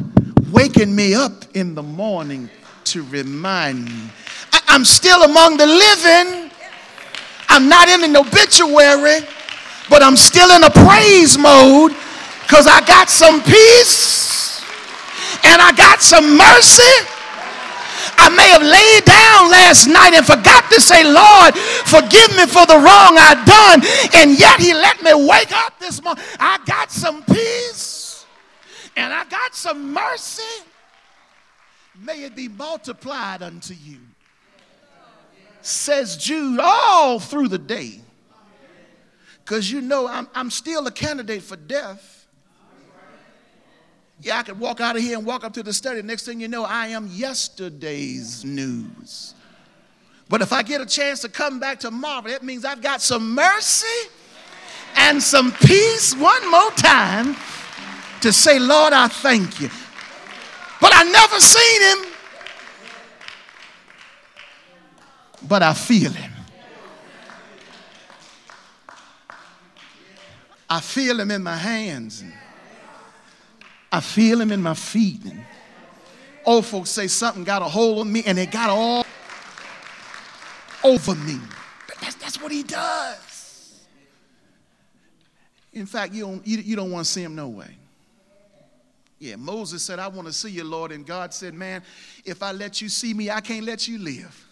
waking 0.52 0.96
me 0.96 1.14
up 1.14 1.46
in 1.54 1.76
the 1.76 1.84
morning 1.84 2.50
to 2.86 3.04
remind 3.04 3.86
me. 3.86 4.10
I, 4.52 4.62
I'm 4.70 4.84
still 4.84 5.24
among 5.24 5.58
the 5.58 5.68
living. 5.68 6.50
I'm 7.50 7.70
not 7.70 7.88
in 7.88 8.04
an 8.04 8.18
obituary, 8.18 9.20
but 9.88 10.02
I'm 10.02 10.18
still 10.18 10.56
in 10.56 10.64
a 10.64 10.72
praise 10.72 11.38
mode 11.38 11.92
because 12.42 12.66
I 12.66 12.84
got 12.88 13.12
some 13.12 13.44
peace 13.44 14.64
and 15.44 15.62
I 15.62 15.72
got 15.78 16.02
some 16.02 16.36
mercy 16.36 17.17
I 18.18 18.30
may 18.30 18.50
have 18.50 18.64
laid 18.64 19.06
down 19.06 19.52
last 19.52 19.88
night 19.88 20.14
and 20.14 20.26
forgot 20.26 20.70
to 20.72 20.82
say, 20.82 21.04
Lord, 21.04 21.56
forgive 21.86 22.36
me 22.36 22.46
for 22.46 22.66
the 22.66 22.76
wrong 22.76 23.16
I've 23.18 23.46
done. 23.46 23.82
And 24.16 24.40
yet 24.40 24.60
he 24.60 24.74
let 24.74 25.02
me 25.04 25.14
wake 25.14 25.52
up 25.52 25.80
this 25.80 26.04
morning. 26.04 26.24
I 26.40 26.60
got 26.66 26.92
some 26.92 27.24
peace 27.24 28.26
and 28.96 29.14
I 29.14 29.26
got 29.26 29.56
some 29.56 29.94
mercy. 29.94 30.64
May 32.02 32.24
it 32.24 32.36
be 32.36 32.48
multiplied 32.48 33.42
unto 33.42 33.74
you. 33.74 34.00
Says 35.62 36.18
Jude 36.18 36.60
all 36.62 37.20
through 37.20 37.50
the 37.50 37.58
day. 37.58 38.02
Because 39.44 39.72
you 39.72 39.82
know 39.82 40.08
I'm, 40.08 40.28
I'm 40.34 40.50
still 40.50 40.88
a 40.88 40.92
candidate 40.92 41.44
for 41.44 41.56
death. 41.56 42.17
Yeah, 44.22 44.40
I 44.40 44.44
could 44.44 44.60
walk 44.60 44.82
out 44.82 44.96
of 44.96 45.02
here 45.02 45.18
and 45.18 45.26
walk 45.26 45.44
up 45.44 45.54
to 45.54 45.64
the 45.64 45.74
study. 45.74 46.02
Next 46.02 46.26
thing 46.26 46.40
you 46.40 46.48
know, 46.48 46.64
I 46.64 46.88
am 46.88 47.08
yesterday's 47.12 48.44
news. 48.44 49.36
But 50.30 50.42
if 50.42 50.52
I 50.52 50.64
get 50.64 50.82
a 50.82 50.86
chance 50.86 51.22
to 51.22 51.30
come 51.30 51.60
back 51.60 51.80
tomorrow, 51.80 52.28
that 52.28 52.44
means 52.44 52.66
I've 52.66 52.82
got 52.82 53.02
some 53.02 53.34
mercy 53.34 54.10
and 54.96 55.22
some 55.22 55.52
peace 55.52 56.16
one 56.16 56.52
more 56.52 56.72
time 56.72 57.36
to 58.22 58.34
say, 58.34 58.60
Lord, 58.60 58.94
I 58.94 59.08
thank 59.08 59.62
you. 59.62 59.70
But 60.82 60.92
I 60.94 61.04
never 61.04 61.40
seen 61.40 61.82
him. 61.82 62.14
But 65.48 65.64
I 65.64 65.74
feel 65.74 66.12
him. 66.12 66.32
I 70.70 70.82
feel 70.82 71.20
him 71.20 71.32
in 71.32 71.44
my 71.44 71.56
hands. 71.56 72.24
I 73.92 74.00
feel 74.00 74.42
him 74.42 74.52
in 74.52 74.62
my 74.62 74.74
feet. 74.74 75.24
And 75.26 75.44
old 76.46 76.66
folks 76.66 76.90
say 76.90 77.08
something 77.08 77.44
got 77.44 77.62
a 77.62 77.66
hold 77.66 78.00
of 78.00 78.08
me 78.08 78.24
and 78.26 78.38
it 78.38 78.52
got 78.52 78.70
all 78.70 79.06
over 80.84 81.16
me. 81.16 81.40
But 81.88 81.98
that's, 82.00 82.16
that's 82.16 82.42
what 82.42 82.52
he 82.52 82.64
does. 82.64 83.86
In 85.74 85.86
fact, 85.86 86.14
you 86.14 86.26
don't, 86.26 86.48
you, 86.48 86.58
you 86.58 86.76
don't 86.76 86.92
want 86.92 87.06
to 87.06 87.12
see 87.12 87.24
him 87.24 87.36
no 87.36 87.50
way. 87.50 87.76
Yeah, 89.20 89.36
Moses 89.36 89.82
said, 89.84 90.00
I 90.00 90.08
want 90.08 90.28
to 90.28 90.34
see 90.34 90.50
you, 90.52 90.64
Lord. 90.64 90.92
And 90.92 91.06
God 91.06 91.34
said, 91.34 91.54
Man, 91.54 91.82
if 92.24 92.44
I 92.44 92.52
let 92.52 92.82
you 92.82 92.90
see 92.90 93.14
me, 93.14 93.32
I 93.32 93.42
can't 93.42 93.66
let 93.66 93.88
you 93.88 93.98
live. 93.98 94.47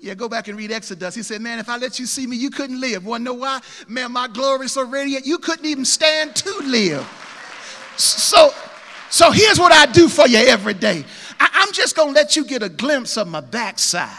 Yeah, 0.00 0.14
go 0.14 0.28
back 0.28 0.46
and 0.46 0.56
read 0.56 0.70
Exodus. 0.70 1.14
He 1.14 1.22
said, 1.22 1.40
Man, 1.40 1.58
if 1.58 1.68
I 1.68 1.76
let 1.76 1.98
you 1.98 2.06
see 2.06 2.26
me, 2.26 2.36
you 2.36 2.50
couldn't 2.50 2.80
live. 2.80 3.04
Wanna 3.04 3.24
know 3.24 3.34
why? 3.34 3.60
Man, 3.88 4.12
my 4.12 4.28
glory 4.28 4.66
is 4.66 4.72
so 4.72 4.86
radiant, 4.86 5.26
you 5.26 5.38
couldn't 5.38 5.66
even 5.66 5.84
stand 5.84 6.36
to 6.36 6.58
live. 6.64 7.04
So, 7.96 8.50
so 9.10 9.32
here's 9.32 9.58
what 9.58 9.72
I 9.72 9.86
do 9.86 10.08
for 10.08 10.28
you 10.28 10.38
every 10.38 10.74
day. 10.74 11.04
I, 11.40 11.50
I'm 11.52 11.72
just 11.72 11.96
gonna 11.96 12.12
let 12.12 12.36
you 12.36 12.44
get 12.44 12.62
a 12.62 12.68
glimpse 12.68 13.16
of 13.16 13.26
my 13.26 13.40
backside. 13.40 14.16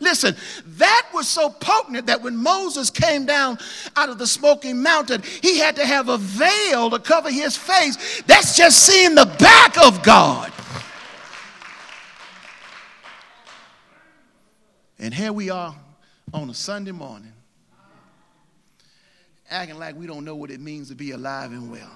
Listen, 0.00 0.34
that 0.78 1.08
was 1.12 1.28
so 1.28 1.50
potent 1.50 2.06
that 2.06 2.22
when 2.22 2.36
Moses 2.36 2.88
came 2.90 3.26
down 3.26 3.58
out 3.96 4.08
of 4.08 4.18
the 4.18 4.26
smoking 4.26 4.82
mountain, 4.82 5.22
he 5.42 5.58
had 5.58 5.76
to 5.76 5.84
have 5.84 6.08
a 6.08 6.16
veil 6.16 6.90
to 6.90 6.98
cover 6.98 7.30
his 7.30 7.56
face. 7.56 8.22
That's 8.26 8.56
just 8.56 8.84
seeing 8.84 9.14
the 9.14 9.26
back 9.38 9.76
of 9.78 10.02
God. 10.02 10.52
And 15.02 15.14
here 15.14 15.32
we 15.32 15.48
are 15.48 15.74
on 16.34 16.50
a 16.50 16.54
Sunday 16.54 16.92
morning, 16.92 17.32
acting 19.50 19.78
like 19.78 19.96
we 19.96 20.06
don't 20.06 20.26
know 20.26 20.36
what 20.36 20.50
it 20.50 20.60
means 20.60 20.90
to 20.90 20.94
be 20.94 21.12
alive 21.12 21.52
and 21.52 21.70
well. 21.70 21.90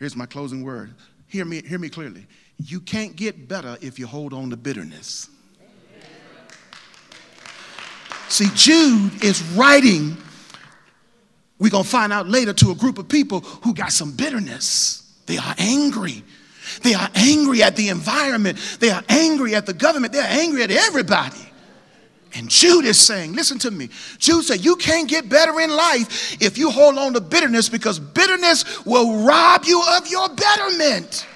Here's 0.00 0.16
my 0.16 0.26
closing 0.26 0.64
word. 0.64 0.92
Hear 1.28 1.44
me, 1.44 1.62
hear 1.62 1.78
me 1.78 1.88
clearly. 1.88 2.26
You 2.58 2.80
can't 2.80 3.14
get 3.14 3.46
better 3.46 3.78
if 3.80 3.96
you 3.96 4.08
hold 4.08 4.32
on 4.32 4.50
to 4.50 4.56
bitterness. 4.56 5.30
See, 8.28 8.48
Jude 8.56 9.22
is 9.22 9.40
writing, 9.52 10.16
we're 11.62 11.70
going 11.70 11.84
to 11.84 11.88
find 11.88 12.12
out 12.12 12.28
later, 12.28 12.52
to 12.52 12.72
a 12.72 12.74
group 12.74 12.98
of 12.98 13.08
people 13.08 13.38
who 13.62 13.72
got 13.72 13.92
some 13.92 14.10
bitterness. 14.10 15.08
They 15.26 15.38
are 15.38 15.54
angry. 15.58 16.24
They 16.82 16.94
are 16.94 17.08
angry 17.14 17.62
at 17.62 17.76
the 17.76 17.88
environment. 17.88 18.58
They 18.80 18.90
are 18.90 19.04
angry 19.08 19.54
at 19.54 19.64
the 19.64 19.72
government. 19.72 20.12
They're 20.12 20.26
angry 20.28 20.64
at 20.64 20.72
everybody. 20.72 21.38
And 22.34 22.48
Jude 22.48 22.84
is 22.84 22.98
saying, 22.98 23.34
listen 23.34 23.60
to 23.60 23.70
me. 23.70 23.90
Jude 24.18 24.44
said, 24.44 24.64
You 24.64 24.74
can't 24.74 25.08
get 25.08 25.28
better 25.28 25.60
in 25.60 25.70
life 25.70 26.42
if 26.42 26.58
you 26.58 26.68
hold 26.68 26.98
on 26.98 27.12
to 27.12 27.20
bitterness 27.20 27.68
because 27.68 28.00
bitterness 28.00 28.84
will 28.84 29.24
rob 29.24 29.64
you 29.64 29.80
of 29.96 30.08
your 30.08 30.28
betterment. 30.30 31.28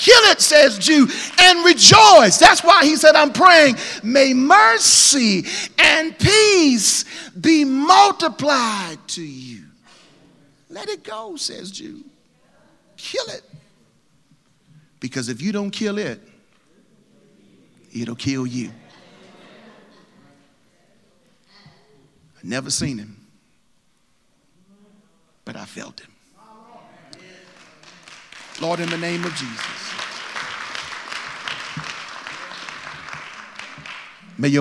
Kill 0.00 0.22
it, 0.30 0.40
says 0.40 0.78
Jude, 0.78 1.10
and 1.38 1.62
rejoice. 1.62 2.38
That's 2.38 2.64
why 2.64 2.84
he 2.84 2.96
said, 2.96 3.14
I'm 3.14 3.34
praying, 3.34 3.76
may 4.02 4.32
mercy 4.32 5.44
and 5.78 6.18
peace 6.18 7.04
be 7.38 7.66
multiplied 7.66 8.96
to 9.08 9.22
you. 9.22 9.64
Let 10.70 10.88
it 10.88 11.04
go, 11.04 11.36
says 11.36 11.70
Jude. 11.70 12.04
Kill 12.96 13.26
it. 13.26 13.42
Because 15.00 15.28
if 15.28 15.42
you 15.42 15.52
don't 15.52 15.70
kill 15.70 15.98
it, 15.98 16.18
it'll 17.94 18.14
kill 18.14 18.46
you. 18.46 18.70
I've 22.38 22.44
never 22.44 22.70
seen 22.70 22.96
him, 22.96 23.18
but 25.44 25.56
I 25.56 25.66
felt 25.66 26.00
him. 26.00 26.10
Lord, 28.62 28.80
in 28.80 28.90
the 28.90 28.98
name 28.98 29.24
of 29.24 29.34
Jesus, 29.34 29.89
may 34.40 34.48
your 34.48 34.58